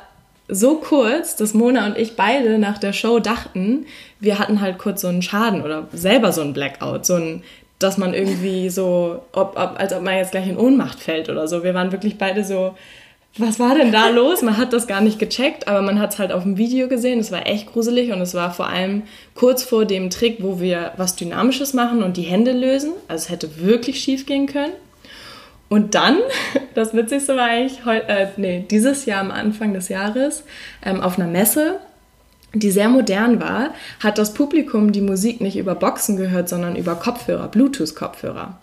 so 0.48 0.76
kurz, 0.76 1.36
dass 1.36 1.54
Mona 1.54 1.86
und 1.86 1.96
ich 1.96 2.16
beide 2.16 2.58
nach 2.58 2.78
der 2.78 2.92
Show 2.92 3.20
dachten, 3.20 3.86
wir 4.18 4.38
hatten 4.38 4.60
halt 4.60 4.78
kurz 4.78 5.02
so 5.02 5.08
einen 5.08 5.22
Schaden 5.22 5.62
oder 5.62 5.88
selber 5.92 6.32
so 6.32 6.40
einen 6.40 6.52
Blackout, 6.52 7.06
so 7.06 7.14
ein, 7.14 7.42
dass 7.78 7.98
man 7.98 8.14
irgendwie 8.14 8.68
so, 8.68 9.22
ob, 9.32 9.56
ob, 9.56 9.78
als 9.78 9.92
ob 9.92 10.02
man 10.02 10.16
jetzt 10.16 10.32
gleich 10.32 10.48
in 10.48 10.58
Ohnmacht 10.58 11.00
fällt 11.00 11.28
oder 11.28 11.48
so. 11.48 11.62
Wir 11.62 11.74
waren 11.74 11.92
wirklich 11.92 12.18
beide 12.18 12.44
so, 12.44 12.74
was 13.38 13.60
war 13.60 13.76
denn 13.76 13.92
da 13.92 14.08
los? 14.08 14.42
Man 14.42 14.56
hat 14.56 14.72
das 14.72 14.88
gar 14.88 15.00
nicht 15.00 15.18
gecheckt, 15.18 15.68
aber 15.68 15.82
man 15.82 16.00
hat 16.00 16.12
es 16.12 16.18
halt 16.18 16.32
auf 16.32 16.42
dem 16.42 16.56
Video 16.56 16.88
gesehen. 16.88 17.20
Es 17.20 17.30
war 17.30 17.46
echt 17.46 17.72
gruselig 17.72 18.12
und 18.12 18.20
es 18.20 18.34
war 18.34 18.52
vor 18.52 18.68
allem 18.68 19.04
kurz 19.34 19.62
vor 19.62 19.84
dem 19.84 20.10
Trick, 20.10 20.38
wo 20.40 20.60
wir 20.60 20.92
was 20.96 21.14
Dynamisches 21.14 21.72
machen 21.72 22.02
und 22.02 22.16
die 22.16 22.22
Hände 22.22 22.52
lösen. 22.52 22.92
Also 23.06 23.24
es 23.24 23.30
hätte 23.30 23.60
wirklich 23.60 24.00
schief 24.00 24.26
gehen 24.26 24.46
können. 24.46 24.72
Und 25.70 25.94
dann, 25.94 26.18
das 26.74 26.92
Witzigste 26.92 27.36
war 27.36 27.46
eigentlich, 27.46 27.78
äh, 27.86 28.26
nee, 28.36 28.66
dieses 28.70 29.06
Jahr 29.06 29.20
am 29.20 29.30
Anfang 29.30 29.72
des 29.72 29.88
Jahres 29.88 30.44
ähm, 30.84 31.00
auf 31.00 31.18
einer 31.18 31.28
Messe, 31.28 31.78
die 32.52 32.72
sehr 32.72 32.88
modern 32.88 33.40
war, 33.40 33.72
hat 34.00 34.18
das 34.18 34.34
Publikum 34.34 34.90
die 34.90 35.00
Musik 35.00 35.40
nicht 35.40 35.56
über 35.56 35.76
Boxen 35.76 36.16
gehört, 36.16 36.48
sondern 36.48 36.74
über 36.74 36.96
Kopfhörer, 36.96 37.46
Bluetooth-Kopfhörer. 37.48 38.58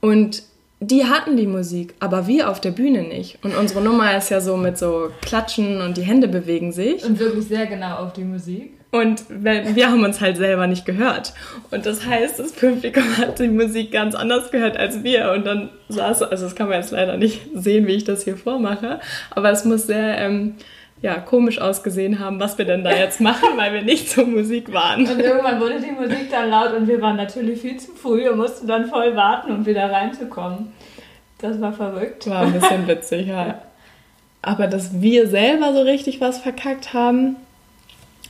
Und 0.00 0.42
die 0.80 1.04
hatten 1.04 1.36
die 1.36 1.46
Musik, 1.46 1.94
aber 2.00 2.26
wir 2.26 2.50
auf 2.50 2.60
der 2.60 2.70
Bühne 2.70 3.02
nicht. 3.02 3.38
Und 3.42 3.54
unsere 3.54 3.82
Nummer 3.82 4.16
ist 4.16 4.30
ja 4.30 4.40
so 4.40 4.56
mit 4.56 4.78
so 4.78 5.10
Klatschen 5.20 5.82
und 5.82 5.98
die 5.98 6.02
Hände 6.02 6.28
bewegen 6.28 6.72
sich. 6.72 7.04
Und 7.04 7.18
wirklich 7.18 7.46
sehr 7.46 7.66
genau 7.66 7.96
auf 7.96 8.14
die 8.14 8.24
Musik. 8.24 8.72
Und 8.98 9.24
wir 9.28 9.90
haben 9.90 10.04
uns 10.04 10.20
halt 10.20 10.36
selber 10.36 10.66
nicht 10.66 10.84
gehört. 10.86 11.34
Und 11.70 11.86
das 11.86 12.06
heißt, 12.06 12.38
das 12.38 12.52
Publikum 12.52 13.04
hat 13.18 13.38
die 13.38 13.48
Musik 13.48 13.92
ganz 13.92 14.14
anders 14.14 14.50
gehört 14.50 14.76
als 14.76 15.02
wir. 15.02 15.32
Und 15.32 15.46
dann 15.46 15.70
saß, 15.88 16.22
also 16.22 16.44
das 16.44 16.54
kann 16.54 16.68
man 16.68 16.78
jetzt 16.78 16.92
leider 16.92 17.16
nicht 17.16 17.40
sehen, 17.54 17.86
wie 17.86 17.94
ich 17.94 18.04
das 18.04 18.24
hier 18.24 18.36
vormache, 18.36 19.00
aber 19.30 19.50
es 19.50 19.64
muss 19.64 19.86
sehr 19.86 20.18
ähm, 20.18 20.54
ja, 21.02 21.18
komisch 21.18 21.60
ausgesehen 21.60 22.18
haben, 22.18 22.40
was 22.40 22.56
wir 22.58 22.64
denn 22.64 22.82
da 22.82 22.90
jetzt 22.90 23.20
machen, 23.20 23.48
weil 23.56 23.72
wir 23.72 23.82
nicht 23.82 24.10
zur 24.10 24.26
Musik 24.26 24.72
waren. 24.72 25.06
Und 25.06 25.20
irgendwann 25.20 25.60
wurde 25.60 25.80
die 25.80 25.92
Musik 25.92 26.30
dann 26.30 26.50
laut 26.50 26.72
und 26.72 26.88
wir 26.88 27.00
waren 27.00 27.16
natürlich 27.16 27.60
viel 27.60 27.76
zu 27.76 27.92
früh 27.92 28.28
und 28.28 28.38
mussten 28.38 28.66
dann 28.66 28.86
voll 28.86 29.14
warten, 29.14 29.52
um 29.52 29.66
wieder 29.66 29.90
reinzukommen. 29.90 30.72
Das 31.38 31.60
war 31.60 31.72
verrückt. 31.72 32.28
War 32.28 32.42
ein 32.42 32.52
bisschen 32.52 32.86
witzig, 32.88 33.26
ja. 33.26 33.46
ja. 33.48 33.62
Aber 34.42 34.68
dass 34.68 35.00
wir 35.00 35.28
selber 35.28 35.72
so 35.72 35.82
richtig 35.82 36.20
was 36.20 36.38
verkackt 36.38 36.94
haben, 36.94 37.36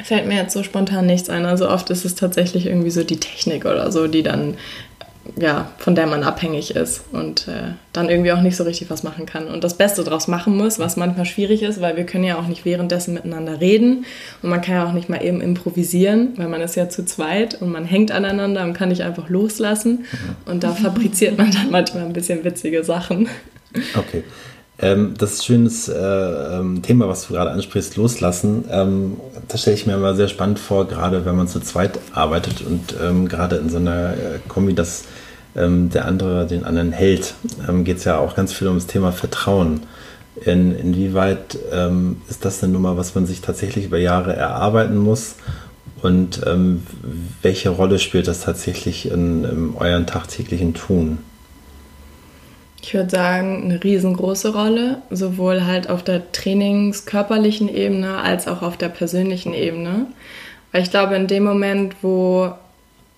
fällt 0.05 0.27
mir 0.27 0.37
jetzt 0.37 0.53
so 0.53 0.63
spontan 0.63 1.07
nichts 1.07 1.31
ein. 1.31 1.47
Also 1.47 1.69
oft 1.69 1.91
ist 1.91 2.05
es 2.05 2.15
tatsächlich 2.15 2.67
irgendwie 2.67 2.91
so 2.91 3.03
die 3.03 3.19
Technik 3.19 3.65
oder 3.65 3.91
so, 3.91 4.07
die 4.07 4.23
dann, 4.23 4.55
ja, 5.37 5.71
von 5.79 5.95
der 5.95 6.07
man 6.07 6.23
abhängig 6.23 6.77
ist 6.77 7.03
und 7.13 7.49
äh, 7.49 7.73
dann 7.93 8.09
irgendwie 8.09 8.33
auch 8.33 8.43
nicht 8.43 8.57
so 8.57 8.65
richtig 8.65 8.91
was 8.91 9.03
machen 9.03 9.27
kann 9.27 9.49
und 9.49 9.65
das 9.65 9.77
Beste 9.77 10.05
draus 10.05 10.29
machen 10.29 10.57
muss, 10.57 10.79
was 10.79 10.97
manchmal 10.97 11.25
schwierig 11.25 11.63
ist, 11.63 11.81
weil 11.81 11.97
wir 11.97 12.05
können 12.05 12.25
ja 12.25 12.39
auch 12.39 12.47
nicht 12.47 12.65
währenddessen 12.65 13.15
miteinander 13.15 13.61
reden 13.61 14.05
und 14.43 14.51
man 14.51 14.61
kann 14.61 14.75
ja 14.77 14.87
auch 14.87 14.93
nicht 14.93 15.09
mal 15.09 15.25
eben 15.25 15.41
improvisieren, 15.41 16.35
weil 16.37 16.49
man 16.49 16.61
ist 16.61 16.77
ja 16.77 16.89
zu 16.89 17.05
zweit 17.05 17.61
und 17.61 17.73
man 17.73 17.85
hängt 17.85 18.13
aneinander 18.13 18.63
und 18.63 18.75
kann 18.75 18.91
nicht 18.91 19.03
einfach 19.03 19.29
loslassen 19.29 20.05
und 20.45 20.63
da 20.63 20.73
fabriziert 20.73 21.39
man 21.39 21.51
dann 21.51 21.71
manchmal 21.71 22.05
ein 22.05 22.13
bisschen 22.13 22.45
witzige 22.45 22.85
Sachen. 22.85 23.29
Okay. 23.97 24.23
Ähm, 24.79 25.15
das 25.17 25.35
ist 25.35 25.41
ein 25.41 25.45
schönes 25.45 25.89
äh, 25.89 25.97
ähm, 25.97 26.83
Thema, 26.83 27.09
was 27.09 27.27
du 27.27 27.35
gerade 27.35 27.51
ansprichst, 27.51 27.97
loslassen. 27.97 28.65
Ähm, 28.71 29.17
das 29.49 29.63
stelle 29.63 29.77
ich 29.77 29.87
mir 29.87 29.95
immer 29.95 30.15
sehr 30.15 30.29
spannend 30.29 30.59
vor, 30.59 30.87
gerade 30.87 31.25
wenn 31.25 31.37
man 31.37 31.49
zu 31.49 31.61
zweit 31.61 31.99
arbeitet 32.13 32.61
und 32.61 32.95
ähm, 33.03 33.29
gerade 33.29 33.57
in 33.57 33.71
so 33.71 33.79
einer 33.79 34.13
äh, 34.13 34.39
Kombi, 34.49 34.75
dass 34.75 35.05
ähm, 35.57 35.89
der 35.89 36.05
andere 36.05 36.47
den 36.47 36.65
anderen 36.65 36.93
hält, 36.93 37.35
ähm, 37.67 37.85
geht 37.85 37.99
es 37.99 38.05
ja 38.05 38.19
auch 38.19 38.37
ganz 38.37 38.53
viel 38.53 38.69
ums 38.69 38.87
Thema 38.87 39.13
Vertrauen. 39.13 39.81
In, 40.45 40.77
inwieweit 40.77 41.55
ist 42.29 42.45
das 42.45 42.63
eine 42.63 42.71
Nummer, 42.71 42.99
was 42.99 43.15
man 43.15 43.25
sich 43.25 43.41
tatsächlich 43.41 43.87
über 43.87 43.97
Jahre 43.97 44.37
erarbeiten 44.37 44.99
muss? 44.99 45.37
Und 46.03 46.43
welche 47.41 47.71
Rolle 47.71 47.99
spielt 47.99 48.29
das 48.29 48.43
tatsächlich 48.43 49.11
in, 49.11 49.45
in 49.45 49.75
euren 49.77 50.07
tagtäglichen 50.07 50.75
Tun? 50.75 51.21
Ich 52.87 52.95
würde 52.95 53.11
sagen, 53.11 53.65
eine 53.65 53.83
riesengroße 53.83 54.55
Rolle, 54.55 55.03
sowohl 55.11 55.67
halt 55.67 55.91
auf 55.91 56.05
der 56.05 56.31
trainingskörperlichen 56.31 57.69
Ebene 57.69 58.19
als 58.19 58.47
auch 58.47 58.63
auf 58.63 58.77
der 58.77 58.91
persönlichen 58.91 59.55
Ebene. 59.55 60.07
Weil 60.71 60.85
ich 60.85 60.93
glaube, 60.93 61.17
in 61.17 61.27
dem 61.27 61.43
Moment, 61.43 61.97
wo 62.03 62.53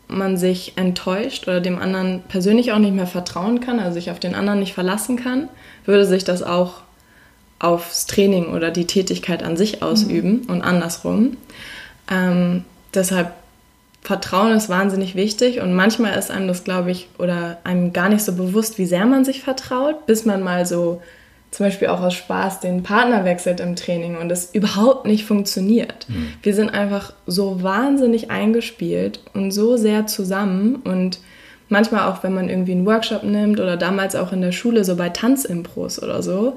man 0.06 0.38
sich 0.38 0.72
enttäuscht 0.76 1.46
oder 1.48 1.60
dem 1.60 1.78
anderen 1.78 2.22
persönlich 2.28 2.72
auch 2.72 2.78
nicht 2.78 2.94
mehr 2.94 3.06
vertrauen 3.06 3.60
kann, 3.60 3.78
also 3.78 3.92
sich 3.92 4.10
auf 4.10 4.18
den 4.18 4.34
anderen 4.34 4.60
nicht 4.60 4.72
verlassen 4.72 5.16
kann, 5.16 5.50
würde 5.84 6.06
sich 6.06 6.24
das 6.24 6.42
auch 6.42 6.80
aufs 7.58 8.06
Training 8.06 8.54
oder 8.54 8.70
die 8.70 8.86
Tätigkeit 8.86 9.42
an 9.42 9.58
sich 9.58 9.82
ausüben 9.82 10.44
mhm. 10.44 10.50
und 10.50 10.62
andersrum. 10.62 11.36
Ähm, 12.10 12.64
deshalb 12.94 13.34
Vertrauen 14.08 14.52
ist 14.52 14.70
wahnsinnig 14.70 15.16
wichtig 15.16 15.60
und 15.60 15.74
manchmal 15.74 16.18
ist 16.18 16.30
einem 16.30 16.48
das, 16.48 16.64
glaube 16.64 16.90
ich, 16.90 17.10
oder 17.18 17.58
einem 17.64 17.92
gar 17.92 18.08
nicht 18.08 18.22
so 18.22 18.32
bewusst, 18.32 18.78
wie 18.78 18.86
sehr 18.86 19.04
man 19.04 19.26
sich 19.26 19.42
vertraut, 19.42 20.06
bis 20.06 20.24
man 20.24 20.42
mal 20.42 20.64
so 20.64 21.02
zum 21.50 21.66
Beispiel 21.66 21.88
auch 21.88 22.00
aus 22.00 22.14
Spaß 22.14 22.60
den 22.60 22.82
Partner 22.82 23.26
wechselt 23.26 23.60
im 23.60 23.76
Training 23.76 24.16
und 24.16 24.32
es 24.32 24.54
überhaupt 24.54 25.06
nicht 25.06 25.26
funktioniert. 25.26 26.06
Mhm. 26.08 26.32
Wir 26.42 26.54
sind 26.54 26.70
einfach 26.70 27.12
so 27.26 27.62
wahnsinnig 27.62 28.30
eingespielt 28.30 29.20
und 29.34 29.50
so 29.50 29.76
sehr 29.76 30.06
zusammen 30.06 30.76
und 30.76 31.18
manchmal 31.68 32.10
auch, 32.10 32.22
wenn 32.22 32.32
man 32.32 32.48
irgendwie 32.48 32.72
einen 32.72 32.86
Workshop 32.86 33.24
nimmt 33.24 33.60
oder 33.60 33.76
damals 33.76 34.16
auch 34.16 34.32
in 34.32 34.40
der 34.40 34.52
Schule 34.52 34.84
so 34.84 34.96
bei 34.96 35.10
Tanzimpros 35.10 36.02
oder 36.02 36.22
so, 36.22 36.56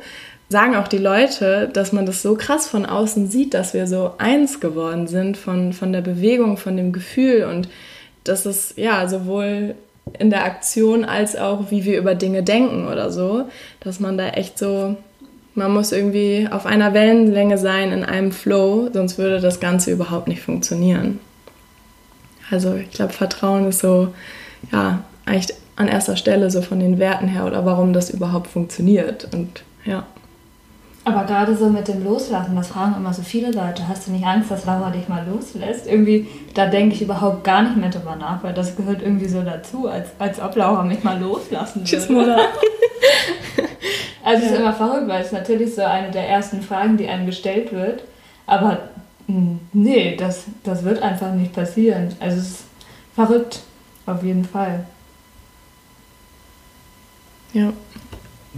sagen 0.52 0.76
auch 0.76 0.90
die 0.90 0.98
Leute, 0.98 1.70
dass 1.72 1.94
man 1.94 2.06
das 2.06 2.22
so 2.22 2.36
krass 2.36 2.68
von 2.68 2.86
außen 2.86 3.30
sieht, 3.30 3.54
dass 3.54 3.74
wir 3.74 3.88
so 3.88 4.12
eins 4.18 4.60
geworden 4.60 5.08
sind 5.08 5.38
von, 5.38 5.72
von 5.72 5.94
der 5.94 6.02
Bewegung, 6.02 6.58
von 6.58 6.76
dem 6.76 6.92
Gefühl 6.92 7.46
und 7.46 7.70
dass 8.26 8.46
es 8.46 8.74
ja 8.76 9.08
sowohl 9.08 9.76
in 10.20 10.30
der 10.30 10.44
Aktion 10.44 11.06
als 11.06 11.38
auch 11.38 11.72
wie 11.72 11.86
wir 11.86 11.98
über 11.98 12.16
Dinge 12.16 12.44
denken 12.44 12.88
oder 12.88 13.12
so, 13.12 13.46
dass 13.80 14.02
man 14.02 14.18
da 14.18 14.28
echt 14.28 14.60
so, 14.60 14.98
man 15.56 15.72
muss 15.72 15.94
irgendwie 15.94 16.50
auf 16.52 16.66
einer 16.66 16.94
Wellenlänge 16.94 17.58
sein, 17.58 17.94
in 17.94 18.04
einem 18.04 18.34
Flow, 18.34 18.90
sonst 18.92 19.18
würde 19.18 19.40
das 19.40 19.62
Ganze 19.62 19.92
überhaupt 19.92 20.28
nicht 20.28 20.42
funktionieren. 20.42 21.22
Also 22.50 22.76
ich 22.76 22.92
glaube, 22.92 23.14
Vertrauen 23.14 23.70
ist 23.70 23.80
so, 23.80 24.14
ja, 24.74 25.06
eigentlich 25.26 25.56
an 25.78 25.88
erster 25.88 26.18
Stelle, 26.18 26.52
so 26.52 26.62
von 26.62 26.82
den 26.82 27.00
Werten 27.00 27.30
her 27.30 27.46
oder 27.46 27.66
warum 27.66 27.94
das 27.94 28.10
überhaupt 28.10 28.48
funktioniert. 28.48 29.30
Und 29.34 29.64
ja. 29.86 30.06
Aber 31.12 31.26
gerade 31.26 31.56
so 31.56 31.69
mit 31.69 31.88
dem 31.88 32.04
Loslassen, 32.04 32.56
das 32.56 32.69
fragen 32.69 32.95
immer 32.95 33.13
so 33.13 33.21
viele 33.21 33.52
Leute, 33.52 33.88
hast 33.88 34.08
du 34.08 34.12
nicht 34.12 34.26
Angst, 34.26 34.50
dass 34.50 34.65
Laura 34.65 34.89
dich 34.89 35.08
mal 35.08 35.26
loslässt? 35.28 35.88
Irgendwie, 35.88 36.28
da 36.54 36.67
denke 36.67 36.95
ich 36.95 37.02
überhaupt 37.02 37.43
gar 37.43 37.63
nicht 37.63 37.78
mehr 37.78 37.89
drüber 37.89 38.15
nach, 38.15 38.43
weil 38.43 38.54
das 38.54 38.76
gehört 38.76 39.02
irgendwie 39.02 39.28
so 39.28 39.41
dazu, 39.41 39.88
als, 39.88 40.10
als 40.19 40.39
ob 40.39 40.56
Laura 40.56 40.84
mich 40.84 41.04
mal 41.04 41.19
loslassen 41.19 41.82
würde. 41.82 41.89
Tschüss, 41.89 42.10
Mutter. 42.10 42.38
also 44.24 44.45
es 44.45 44.52
ist 44.52 44.60
immer 44.60 44.74
verrückt, 44.74 45.08
weil 45.08 45.21
es 45.21 45.32
natürlich 45.32 45.76
so 45.76 45.84
eine 45.84 46.12
der 46.12 46.28
ersten 46.30 46.62
Fragen, 46.62 46.97
die 46.97 47.08
einem 47.08 47.26
gestellt 47.26 47.74
wird. 47.74 48.04
Aber 48.45 48.80
hm, 49.28 49.60
nee, 49.74 50.15
das, 50.15 50.45
das 50.63 50.84
wird 50.84 51.02
einfach 51.02 51.34
nicht 51.34 51.54
passieren. 51.54 52.15
Also 52.19 52.38
es 52.38 52.47
ist 52.47 52.63
verrückt, 53.15 53.62
auf 54.06 54.24
jeden 54.24 54.45
Fall. 54.45 54.86
Ja. 57.54 57.74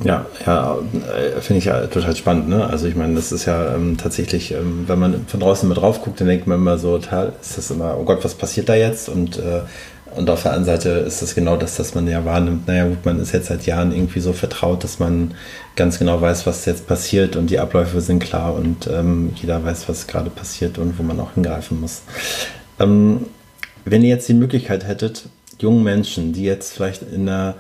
Ja, 0.02 0.26
ja, 0.46 0.78
äh, 1.16 1.40
finde 1.42 1.60
ich 1.60 1.66
ja 1.66 1.86
total 1.86 2.16
spannend. 2.16 2.50
Ne? 2.50 2.66
Also 2.66 2.88
ich 2.88 2.96
meine, 2.96 3.14
das 3.14 3.32
ist 3.32 3.46
ja 3.46 3.76
ähm, 3.76 3.96
tatsächlich, 3.98 4.52
ähm, 4.52 4.86
wenn 4.88 4.98
man 4.98 5.28
von 5.28 5.40
draußen 5.40 5.70
mal 5.70 5.76
drauf 5.76 6.02
guckt, 6.02 6.20
dann 6.20 6.28
denkt 6.28 6.48
man 6.48 6.58
immer 6.58 6.80
so, 6.80 6.98
ist 6.98 7.10
das 7.12 7.70
immer, 7.70 7.98
oh 8.00 8.04
Gott, 8.04 8.24
was 8.24 8.34
passiert 8.34 8.70
da 8.70 8.76
jetzt? 8.76 9.08
Und, 9.08 9.38
äh, 9.38 9.62
und 10.16 10.30
auf 10.32 10.44
der 10.44 10.54
anderen 10.54 10.78
Seite 10.78 10.90
ist 10.90 11.22
das 11.22 11.36
genau 11.36 11.58
das, 11.58 11.76
dass 11.76 11.94
man 11.94 12.08
ja 12.08 12.26
wahrnimmt, 12.26 12.68
naja 12.68 12.88
gut, 12.88 13.06
man 13.06 13.20
ist 13.20 13.34
jetzt 13.34 13.48
seit 13.48 13.66
Jahren 13.68 13.92
irgendwie 13.92 14.20
so 14.20 14.34
vertraut, 14.34 14.84
dass 14.84 14.98
man 14.98 15.36
ganz 15.76 16.00
genau 16.00 16.20
weiß, 16.20 16.48
was 16.48 16.66
jetzt 16.66 16.88
passiert 16.88 17.36
und 17.36 17.50
die 17.52 17.60
Abläufe 17.60 18.02
sind 18.02 18.20
klar 18.20 18.56
und 18.56 18.88
ähm, 18.88 19.32
jeder 19.36 19.64
weiß, 19.64 19.90
was 19.90 20.08
gerade 20.08 20.30
passiert 20.32 20.80
und 20.80 20.98
wo 20.98 21.04
man 21.04 21.20
auch 21.20 21.34
hingreifen 21.34 21.80
muss. 21.82 22.02
Ähm, 22.80 23.28
wenn 23.86 24.02
ihr 24.02 24.10
jetzt 24.10 24.30
die 24.30 24.34
Möglichkeit 24.34 24.88
hättet, 24.88 25.26
jungen 25.60 25.84
Menschen, 25.84 26.34
die 26.34 26.44
jetzt 26.44 26.74
vielleicht 26.74 27.04
in 27.04 27.28
einer 27.28 27.56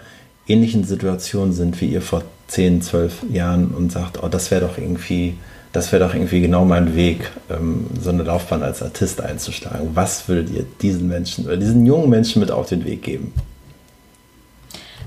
ähnlichen 0.47 0.83
Situation 0.83 1.53
sind 1.53 1.79
wie 1.81 1.87
ihr 1.87 2.01
vor 2.01 2.23
10, 2.47 2.81
12 2.81 3.23
Jahren 3.31 3.69
und 3.69 3.91
sagt, 3.91 4.21
oh, 4.21 4.27
das 4.27 4.51
wäre 4.51 4.61
doch 4.61 4.77
irgendwie, 4.77 5.35
das 5.71 5.91
wäre 5.91 6.05
doch 6.05 6.13
irgendwie 6.13 6.41
genau 6.41 6.65
mein 6.65 6.95
Weg, 6.95 7.31
ähm, 7.49 7.87
so 7.99 8.09
eine 8.09 8.23
Laufbahn 8.23 8.61
als 8.61 8.83
Artist 8.83 9.21
einzuschlagen. 9.21 9.89
Was 9.93 10.27
würdet 10.27 10.53
ihr 10.53 10.65
diesen 10.81 11.07
Menschen 11.07 11.45
oder 11.45 11.57
diesen 11.57 11.85
jungen 11.85 12.09
Menschen 12.09 12.39
mit 12.39 12.51
auf 12.51 12.67
den 12.69 12.85
Weg 12.85 13.03
geben? 13.03 13.33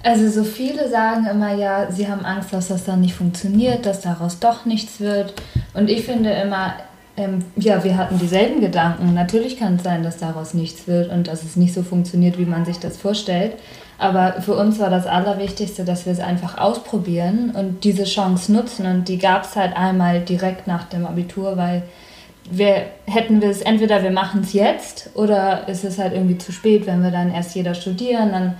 Also 0.03 0.29
so 0.31 0.45
viele 0.45 0.89
sagen 0.89 1.27
immer 1.27 1.55
ja, 1.55 1.91
sie 1.91 2.09
haben 2.09 2.25
Angst, 2.25 2.53
dass 2.53 2.69
das 2.69 2.85
dann 2.85 3.01
nicht 3.01 3.15
funktioniert, 3.15 3.87
dass 3.87 4.03
daraus 4.03 4.39
doch 4.39 4.65
nichts 4.65 5.01
wird. 5.01 5.35
Und 5.75 5.91
ich 5.91 6.05
finde 6.05 6.31
immer, 6.31 6.75
ähm, 7.17 7.41
ja, 7.57 7.83
wir 7.83 7.97
hatten 7.97 8.19
dieselben 8.19 8.61
Gedanken. 8.61 9.15
Natürlich 9.15 9.59
kann 9.59 9.77
es 9.77 9.83
sein, 9.83 10.03
dass 10.03 10.19
daraus 10.19 10.55
nichts 10.55 10.87
wird 10.87 11.11
und 11.11 11.27
dass 11.27 11.43
es 11.43 11.57
nicht 11.57 11.75
so 11.75 11.83
funktioniert, 11.83 12.39
wie 12.39 12.45
man 12.45 12.65
sich 12.65 12.79
das 12.79 12.97
vorstellt. 12.97 13.55
Aber 13.99 14.43
für 14.43 14.55
uns 14.55 14.79
war 14.79 14.91
das 14.91 15.07
Allerwichtigste, 15.07 15.85
dass 15.85 16.05
wir 16.05 16.13
es 16.13 16.21
einfach 16.21 16.59
ausprobieren 16.59 17.53
und 17.55 17.85
diese 17.85 18.05
Chance 18.05 18.53
nutzen. 18.53 18.87
Und 18.87 19.09
die 19.09 19.19
gab 19.19 19.45
es 19.45 19.57
halt 19.57 19.77
einmal 19.77 20.21
direkt 20.21 20.67
nach 20.67 20.85
dem 20.85 21.07
Abitur, 21.07 21.57
weil 21.57 21.83
wir 22.51 22.83
hätten 23.07 23.41
wir 23.41 23.51
es 23.51 23.63
entweder 23.63 24.03
wir 24.03 24.11
machen 24.11 24.43
es 24.43 24.53
jetzt 24.53 25.11
oder 25.15 25.69
ist 25.69 25.85
es 25.85 25.99
halt 25.99 26.13
irgendwie 26.13 26.39
zu 26.39 26.53
spät, 26.53 26.87
wenn 26.87 27.03
wir 27.03 27.11
dann 27.11 27.33
erst 27.33 27.55
jeder 27.55 27.75
studieren, 27.75 28.31
dann 28.31 28.55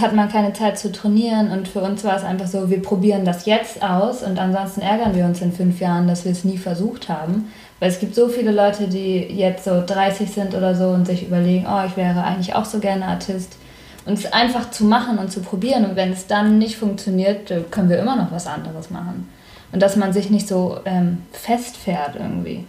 hat 0.00 0.14
man 0.14 0.28
keine 0.28 0.52
Zeit 0.52 0.78
zu 0.78 0.92
trainieren 0.92 1.50
und 1.50 1.68
für 1.68 1.80
uns 1.80 2.04
war 2.04 2.16
es 2.16 2.24
einfach 2.24 2.46
so, 2.46 2.70
wir 2.70 2.82
probieren 2.82 3.24
das 3.24 3.46
jetzt 3.46 3.82
aus 3.82 4.22
und 4.22 4.38
ansonsten 4.38 4.80
ärgern 4.80 5.14
wir 5.14 5.24
uns 5.24 5.40
in 5.40 5.52
fünf 5.52 5.80
Jahren, 5.80 6.06
dass 6.06 6.24
wir 6.24 6.32
es 6.32 6.44
nie 6.44 6.56
versucht 6.56 7.08
haben. 7.08 7.52
Weil 7.78 7.90
es 7.90 7.98
gibt 7.98 8.14
so 8.14 8.28
viele 8.28 8.52
Leute, 8.52 8.88
die 8.88 9.18
jetzt 9.18 9.64
so 9.64 9.82
30 9.84 10.30
sind 10.30 10.54
oder 10.54 10.74
so 10.74 10.88
und 10.88 11.06
sich 11.06 11.26
überlegen, 11.26 11.66
oh, 11.68 11.84
ich 11.86 11.96
wäre 11.96 12.22
eigentlich 12.22 12.54
auch 12.54 12.64
so 12.64 12.78
gerne 12.78 13.06
Artist 13.06 13.56
und 14.06 14.14
es 14.14 14.32
einfach 14.32 14.70
zu 14.70 14.84
machen 14.84 15.18
und 15.18 15.30
zu 15.30 15.40
probieren. 15.40 15.84
Und 15.84 15.96
wenn 15.96 16.12
es 16.12 16.26
dann 16.26 16.58
nicht 16.58 16.76
funktioniert, 16.76 17.52
können 17.70 17.90
wir 17.90 17.98
immer 17.98 18.16
noch 18.16 18.32
was 18.32 18.46
anderes 18.46 18.90
machen. 18.90 19.28
Und 19.72 19.80
dass 19.80 19.96
man 19.96 20.12
sich 20.12 20.30
nicht 20.30 20.48
so 20.48 20.80
ähm, 20.84 21.18
festfährt 21.32 22.16
irgendwie. 22.16 22.64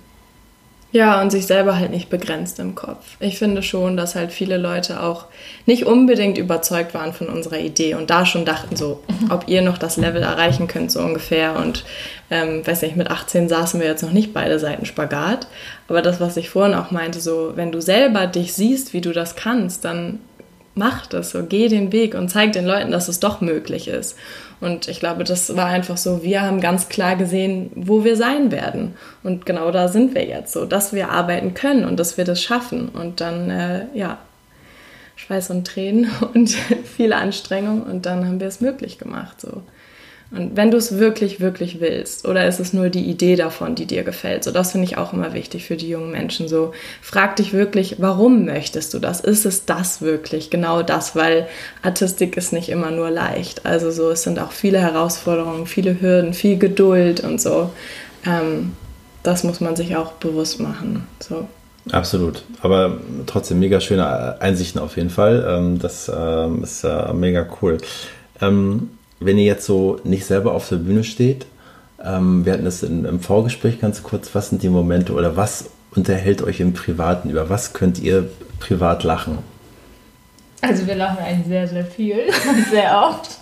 Ja, 0.93 1.21
und 1.21 1.29
sich 1.29 1.47
selber 1.47 1.79
halt 1.79 1.91
nicht 1.91 2.09
begrenzt 2.09 2.59
im 2.59 2.75
Kopf. 2.75 3.15
Ich 3.21 3.39
finde 3.39 3.63
schon, 3.63 3.95
dass 3.95 4.15
halt 4.15 4.33
viele 4.33 4.57
Leute 4.57 5.01
auch 5.01 5.27
nicht 5.65 5.85
unbedingt 5.85 6.37
überzeugt 6.37 6.93
waren 6.93 7.13
von 7.13 7.29
unserer 7.29 7.59
Idee 7.59 7.95
und 7.95 8.09
da 8.09 8.25
schon 8.25 8.43
dachten 8.43 8.75
so, 8.75 9.01
ob 9.29 9.47
ihr 9.47 9.61
noch 9.61 9.77
das 9.77 9.95
Level 9.95 10.21
erreichen 10.21 10.67
könnt, 10.67 10.91
so 10.91 10.99
ungefähr. 10.99 11.55
Und 11.55 11.85
ähm, 12.29 12.67
weiß 12.67 12.81
nicht, 12.81 12.97
mit 12.97 13.09
18 13.09 13.47
saßen 13.47 13.79
wir 13.79 13.87
jetzt 13.87 14.03
noch 14.03 14.11
nicht 14.11 14.33
beide 14.33 14.59
Seiten 14.59 14.85
Spagat. 14.85 15.47
Aber 15.87 16.01
das, 16.01 16.19
was 16.19 16.35
ich 16.35 16.49
vorhin 16.49 16.75
auch 16.75 16.91
meinte, 16.91 17.21
so, 17.21 17.53
wenn 17.55 17.71
du 17.71 17.81
selber 17.81 18.27
dich 18.27 18.53
siehst, 18.53 18.91
wie 18.91 19.01
du 19.01 19.13
das 19.13 19.37
kannst, 19.37 19.85
dann 19.85 20.19
mach 20.75 21.05
das 21.07 21.31
so, 21.31 21.43
geh 21.43 21.67
den 21.67 21.91
Weg 21.91 22.15
und 22.15 22.29
zeig 22.29 22.53
den 22.53 22.65
Leuten, 22.65 22.91
dass 22.91 23.07
es 23.07 23.19
doch 23.19 23.41
möglich 23.41 23.87
ist. 23.87 24.17
Und 24.59 24.87
ich 24.87 24.99
glaube, 24.99 25.23
das 25.23 25.55
war 25.55 25.65
einfach 25.65 25.97
so, 25.97 26.23
wir 26.23 26.41
haben 26.41 26.61
ganz 26.61 26.87
klar 26.87 27.15
gesehen, 27.15 27.71
wo 27.75 28.03
wir 28.03 28.15
sein 28.15 28.51
werden. 28.51 28.95
Und 29.23 29.45
genau 29.45 29.71
da 29.71 29.87
sind 29.87 30.13
wir 30.13 30.25
jetzt 30.25 30.53
so, 30.53 30.65
dass 30.65 30.93
wir 30.93 31.09
arbeiten 31.09 31.53
können 31.53 31.83
und 31.83 31.99
dass 31.99 32.17
wir 32.17 32.25
das 32.25 32.41
schaffen. 32.41 32.89
Und 32.89 33.21
dann, 33.21 33.49
äh, 33.49 33.85
ja, 33.93 34.19
Schweiß 35.15 35.49
und 35.49 35.65
Tränen 35.67 36.09
und 36.33 36.49
viele 36.49 37.15
Anstrengung 37.15 37.83
und 37.83 38.05
dann 38.05 38.25
haben 38.25 38.39
wir 38.39 38.47
es 38.47 38.61
möglich 38.61 38.97
gemacht. 38.97 39.39
So. 39.41 39.63
Und 40.33 40.55
wenn 40.55 40.71
du 40.71 40.77
es 40.77 40.97
wirklich, 40.97 41.41
wirklich 41.41 41.81
willst, 41.81 42.25
oder 42.25 42.47
ist 42.47 42.61
es 42.61 42.71
nur 42.71 42.89
die 42.89 43.03
Idee 43.09 43.35
davon, 43.35 43.75
die 43.75 43.85
dir 43.85 44.03
gefällt? 44.03 44.45
So, 44.45 44.51
das 44.51 44.71
finde 44.71 44.85
ich 44.85 44.97
auch 44.97 45.11
immer 45.11 45.33
wichtig 45.33 45.65
für 45.65 45.75
die 45.75 45.89
jungen 45.89 46.11
Menschen. 46.11 46.47
So, 46.47 46.71
frag 47.01 47.35
dich 47.35 47.51
wirklich, 47.51 47.97
warum 47.99 48.45
möchtest 48.45 48.93
du 48.93 48.99
das? 48.99 49.19
Ist 49.19 49.45
es 49.45 49.65
das 49.65 50.01
wirklich? 50.01 50.49
Genau 50.49 50.83
das, 50.83 51.17
weil 51.17 51.47
Artistik 51.81 52.37
ist 52.37 52.53
nicht 52.53 52.69
immer 52.69 52.91
nur 52.91 53.09
leicht. 53.09 53.65
Also 53.65 53.91
so, 53.91 54.09
es 54.09 54.23
sind 54.23 54.39
auch 54.39 54.53
viele 54.53 54.79
Herausforderungen, 54.79 55.67
viele 55.67 55.99
Hürden, 55.99 56.33
viel 56.33 56.57
Geduld 56.57 57.19
und 57.19 57.41
so. 57.41 57.69
Ähm, 58.25 58.71
das 59.23 59.43
muss 59.43 59.59
man 59.59 59.75
sich 59.75 59.97
auch 59.97 60.13
bewusst 60.13 60.61
machen. 60.61 61.07
So. 61.19 61.45
Absolut. 61.91 62.43
Aber 62.61 62.99
trotzdem 63.25 63.59
mega 63.59 63.81
schöne 63.81 64.39
Einsichten 64.39 64.79
auf 64.79 64.95
jeden 64.95 65.09
Fall. 65.09 65.45
Ähm, 65.45 65.77
das 65.77 66.09
ähm, 66.13 66.63
ist 66.63 66.87
mega 67.13 67.45
cool. 67.61 67.79
Wenn 69.21 69.37
ihr 69.37 69.45
jetzt 69.45 69.65
so 69.65 69.99
nicht 70.03 70.25
selber 70.25 70.53
auf 70.53 70.67
der 70.67 70.77
Bühne 70.77 71.03
steht, 71.03 71.45
ähm, 72.03 72.43
wir 72.45 72.53
hatten 72.53 72.65
das 72.65 72.83
in, 72.83 73.05
im 73.05 73.19
Vorgespräch 73.19 73.79
ganz 73.79 74.03
kurz, 74.03 74.33
was 74.33 74.49
sind 74.49 74.63
die 74.63 74.69
Momente 74.69 75.13
oder 75.13 75.37
was 75.37 75.69
unterhält 75.95 76.41
euch 76.41 76.59
im 76.59 76.73
Privaten? 76.73 77.29
Über 77.29 77.49
was 77.49 77.73
könnt 77.73 77.99
ihr 77.99 78.29
privat 78.59 79.03
lachen? 79.03 79.37
Also 80.61 80.85
wir 80.87 80.95
lachen 80.95 81.19
eigentlich 81.19 81.47
sehr, 81.47 81.67
sehr 81.67 81.85
viel 81.85 82.17
und 82.49 82.67
sehr 82.69 82.99
oft. 82.99 83.40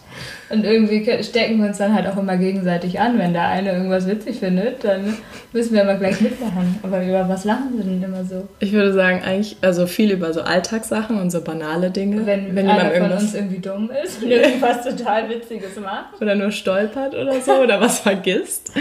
Und 0.49 0.63
irgendwie 0.63 1.03
stecken 1.23 1.59
wir 1.59 1.67
uns 1.67 1.77
dann 1.77 1.93
halt 1.93 2.07
auch 2.07 2.17
immer 2.17 2.38
gegenseitig 2.38 2.99
an. 2.99 3.19
Wenn 3.19 3.33
der 3.33 3.47
eine 3.47 3.71
irgendwas 3.73 4.07
witzig 4.07 4.39
findet, 4.39 4.83
dann 4.83 5.15
müssen 5.53 5.73
wir 5.73 5.83
immer 5.83 5.95
gleich 5.95 6.19
mitmachen. 6.21 6.79
Aber 6.81 7.03
über 7.03 7.29
was 7.29 7.45
lachen 7.45 7.77
wir 7.77 7.83
denn 7.83 8.01
immer 8.01 8.25
so? 8.25 8.47
Ich 8.59 8.71
würde 8.73 8.91
sagen, 8.93 9.21
eigentlich, 9.23 9.57
also 9.62 9.85
viel 9.85 10.12
über 10.12 10.33
so 10.33 10.41
Alltagssachen 10.41 11.19
und 11.19 11.29
so 11.29 11.41
banale 11.41 11.91
Dinge. 11.91 12.25
Wenn, 12.25 12.55
wenn 12.55 12.67
einer 12.67 12.89
von 12.91 13.12
uns 13.12 13.35
irgendwie 13.35 13.59
dumm 13.59 13.91
ist 14.03 14.23
und 14.23 14.31
irgendwas 14.31 14.83
total 14.83 15.29
Witziges 15.29 15.79
macht. 15.79 16.19
Oder 16.19 16.33
nur 16.33 16.51
stolpert 16.51 17.13
oder 17.13 17.39
so 17.41 17.53
oder 17.53 17.79
was 17.79 17.99
vergisst. 17.99 18.71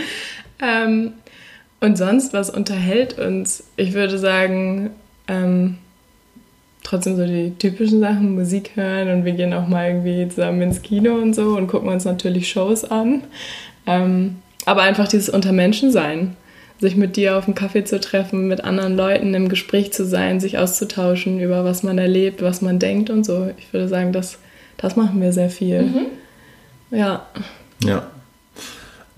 Ähm, 0.62 1.12
und 1.80 1.98
sonst, 1.98 2.32
was 2.32 2.50
unterhält 2.50 3.18
uns? 3.18 3.64
Ich 3.76 3.92
würde 3.92 4.18
sagen, 4.18 4.90
ähm, 5.28 5.78
trotzdem 6.88 7.16
so 7.16 7.26
die 7.26 7.52
typischen 7.58 8.00
Sachen, 8.00 8.34
Musik 8.34 8.70
hören 8.74 9.10
und 9.10 9.24
wir 9.26 9.32
gehen 9.32 9.52
auch 9.52 9.68
mal 9.68 9.88
irgendwie 9.88 10.26
zusammen 10.28 10.62
ins 10.62 10.80
Kino 10.80 11.14
und 11.16 11.34
so 11.34 11.56
und 11.56 11.66
gucken 11.66 11.90
uns 11.90 12.06
natürlich 12.06 12.48
Shows 12.48 12.84
an. 12.84 13.24
Ähm, 13.86 14.36
aber 14.64 14.82
einfach 14.82 15.06
dieses 15.06 15.28
unter 15.28 15.52
Menschen 15.52 15.92
sein, 15.92 16.34
sich 16.80 16.96
mit 16.96 17.16
dir 17.16 17.36
auf 17.36 17.44
einen 17.44 17.54
Kaffee 17.54 17.84
zu 17.84 18.00
treffen, 18.00 18.48
mit 18.48 18.64
anderen 18.64 18.96
Leuten 18.96 19.34
im 19.34 19.50
Gespräch 19.50 19.92
zu 19.92 20.06
sein, 20.06 20.40
sich 20.40 20.56
auszutauschen 20.56 21.40
über 21.40 21.62
was 21.64 21.82
man 21.82 21.98
erlebt, 21.98 22.40
was 22.40 22.62
man 22.62 22.78
denkt 22.78 23.10
und 23.10 23.24
so. 23.24 23.50
Ich 23.58 23.70
würde 23.72 23.88
sagen, 23.88 24.12
das, 24.12 24.38
das 24.78 24.96
machen 24.96 25.20
wir 25.20 25.32
sehr 25.32 25.50
viel. 25.50 25.82
Mhm. 25.82 26.06
Ja. 26.90 27.26
Ja. 27.84 28.06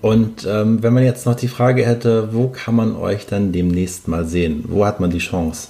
Und 0.01 0.45
ähm, 0.45 0.83
wenn 0.83 0.93
man 0.93 1.05
jetzt 1.05 1.25
noch 1.25 1.35
die 1.35 1.47
Frage 1.47 1.85
hätte, 1.85 2.33
wo 2.33 2.49
kann 2.49 2.75
man 2.75 2.95
euch 2.97 3.27
dann 3.27 3.53
demnächst 3.53 4.09
mal 4.09 4.25
sehen? 4.25 4.65
Wo 4.67 4.85
hat 4.85 4.99
man 4.99 5.11
die 5.11 5.19
Chance? 5.19 5.69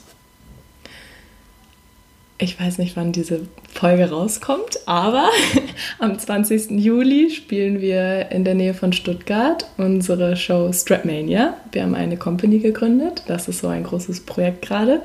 Ich 2.42 2.60
weiß 2.60 2.80
nicht, 2.80 2.98
wann 2.98 3.12
diese 3.12 3.42
Folge 3.72 4.10
rauskommt, 4.10 4.80
aber 4.88 5.30
am 6.00 6.18
20. 6.18 6.72
Juli 6.72 7.30
spielen 7.30 7.82
wir 7.82 8.32
in 8.32 8.44
der 8.44 8.56
Nähe 8.56 8.74
von 8.74 8.94
Stuttgart 8.94 9.68
unsere 9.78 10.36
Show 10.36 10.74
Strapmania. 10.74 11.56
Wir 11.72 11.84
haben 11.84 11.94
eine 11.94 12.18
Company 12.18 12.58
gegründet, 12.58 13.24
das 13.28 13.48
ist 13.48 13.60
so 13.60 13.68
ein 13.68 13.84
großes 13.84 14.22
Projekt 14.22 14.64
gerade. 14.64 15.02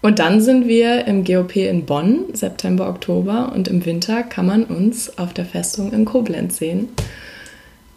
Und 0.00 0.18
dann 0.18 0.40
sind 0.40 0.66
wir 0.66 1.06
im 1.06 1.24
GOP 1.24 1.56
in 1.56 1.84
Bonn, 1.84 2.26
September, 2.32 2.88
Oktober 2.88 3.52
und 3.54 3.68
im 3.68 3.84
Winter 3.84 4.22
kann 4.22 4.46
man 4.46 4.64
uns 4.64 5.18
auf 5.18 5.34
der 5.34 5.44
Festung 5.44 5.92
in 5.92 6.04
Koblenz 6.04 6.56
sehen. 6.56 6.88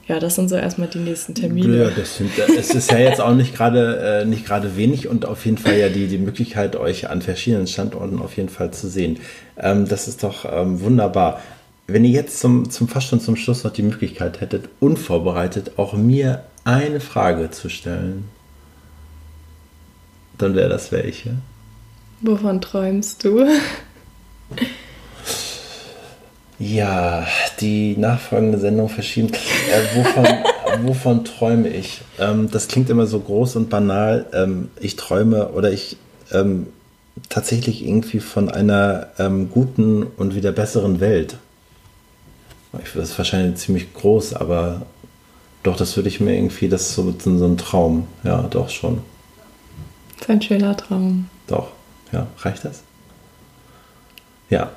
Ja, 0.07 0.19
das 0.19 0.35
sind 0.35 0.49
so 0.49 0.55
erstmal 0.55 0.89
die 0.89 0.99
nächsten 0.99 1.33
Termine. 1.33 1.85
Ja, 1.85 1.89
das 1.89 2.17
sind, 2.17 2.31
es 2.37 2.71
ist 2.71 2.91
ja 2.91 2.97
jetzt 2.97 3.21
auch 3.21 3.33
nicht 3.33 3.55
gerade 3.55 4.21
äh, 4.21 4.25
nicht 4.25 4.45
gerade 4.45 4.75
wenig 4.75 5.07
und 5.07 5.25
auf 5.25 5.45
jeden 5.45 5.57
Fall 5.57 5.77
ja 5.77 5.87
die, 5.87 6.07
die 6.07 6.17
Möglichkeit, 6.17 6.75
euch 6.75 7.09
an 7.09 7.21
verschiedenen 7.21 7.67
Standorten 7.67 8.19
auf 8.19 8.35
jeden 8.35 8.49
Fall 8.49 8.71
zu 8.71 8.89
sehen. 8.89 9.19
Ähm, 9.57 9.87
das 9.87 10.09
ist 10.09 10.23
doch 10.23 10.45
ähm, 10.51 10.81
wunderbar. 10.81 11.41
Wenn 11.87 12.03
ihr 12.03 12.11
jetzt 12.11 12.39
zum, 12.39 12.69
zum 12.69 12.87
fast 12.87 13.07
schon 13.07 13.21
zum 13.21 13.35
Schluss 13.37 13.63
noch 13.63 13.71
die 13.71 13.83
Möglichkeit 13.83 14.41
hättet, 14.41 14.69
unvorbereitet 14.79 15.73
auch 15.77 15.93
mir 15.93 16.43
eine 16.65 16.99
Frage 16.99 17.51
zu 17.51 17.69
stellen, 17.69 18.25
dann 20.37 20.55
wäre 20.55 20.69
das 20.69 20.91
welche. 20.91 21.35
Wovon 22.21 22.59
träumst 22.59 23.23
du? 23.23 23.47
Ja, 26.59 27.25
die 27.59 27.97
nachfolgende 27.97 28.59
Sendung 28.59 28.89
verschieben. 28.89 29.31
Äh, 29.33 29.97
wovon, 29.97 30.27
wovon 30.87 31.25
träume 31.25 31.67
ich? 31.69 32.01
Ähm, 32.19 32.49
das 32.51 32.67
klingt 32.67 32.89
immer 32.89 33.07
so 33.07 33.19
groß 33.19 33.55
und 33.55 33.69
banal. 33.69 34.25
Ähm, 34.33 34.69
ich 34.79 34.95
träume 34.95 35.49
oder 35.49 35.71
ich 35.71 35.97
ähm, 36.31 36.67
tatsächlich 37.29 37.85
irgendwie 37.85 38.19
von 38.19 38.49
einer 38.49 39.07
ähm, 39.17 39.49
guten 39.49 40.03
und 40.03 40.35
wieder 40.35 40.51
besseren 40.51 40.99
Welt. 40.99 41.37
Das 42.71 43.09
ist 43.09 43.17
wahrscheinlich 43.17 43.57
ziemlich 43.57 43.93
groß, 43.93 44.33
aber 44.33 44.83
doch, 45.61 45.77
das 45.77 45.95
würde 45.95 46.09
ich 46.09 46.19
mir 46.19 46.35
irgendwie, 46.35 46.69
das 46.69 46.89
ist 46.89 46.95
so, 46.95 47.13
so 47.19 47.45
ein 47.45 47.57
Traum. 47.57 48.07
Ja, 48.23 48.41
doch 48.43 48.69
schon. 48.69 49.01
Das 50.17 50.23
ist 50.23 50.29
ein 50.29 50.41
schöner 50.41 50.75
Traum. 50.75 51.29
Doch, 51.47 51.69
ja, 52.11 52.27
reicht 52.39 52.65
das? 52.65 52.83
Ja, 54.49 54.71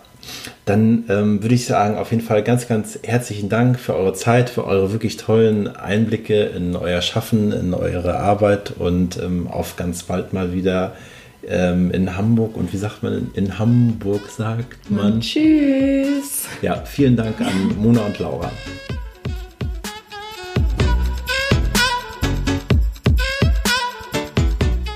dann 0.65 1.05
ähm, 1.09 1.43
würde 1.43 1.55
ich 1.55 1.67
sagen, 1.67 1.97
auf 1.97 2.11
jeden 2.11 2.23
Fall 2.23 2.43
ganz, 2.43 2.69
ganz 2.69 2.99
herzlichen 3.03 3.49
Dank 3.49 3.79
für 3.79 3.95
eure 3.95 4.15
Zeit, 4.15 4.51
für 4.51 4.65
eure 4.65 4.93
wirklich 4.93 5.17
tollen 5.17 5.69
Einblicke 5.69 6.45
in 6.45 6.77
euer 6.77 7.03
Schaffen, 7.03 7.53
in 7.53 7.75
eure 7.75 8.19
Arbeit 8.19 8.73
und 8.79 9.17
ähm, 9.23 9.47
auf 9.47 9.77
ganz 9.77 10.03
bald 10.03 10.33
mal 10.33 10.53
wieder 10.53 10.95
ähm, 11.47 11.91
in 11.91 12.17
Hamburg. 12.17 12.57
Und 12.57 12.73
wie 12.73 12.79
sagt 12.79 13.03
man 13.03 13.31
in 13.35 13.59
Hamburg, 13.59 14.29
sagt 14.29 14.91
man? 14.91 15.21
Tschüss. 15.21 16.47
Ja, 16.63 16.83
vielen 16.85 17.17
Dank 17.17 17.41
an 17.41 17.77
Mona 17.79 18.01
und 18.01 18.19
Laura. 18.19 18.51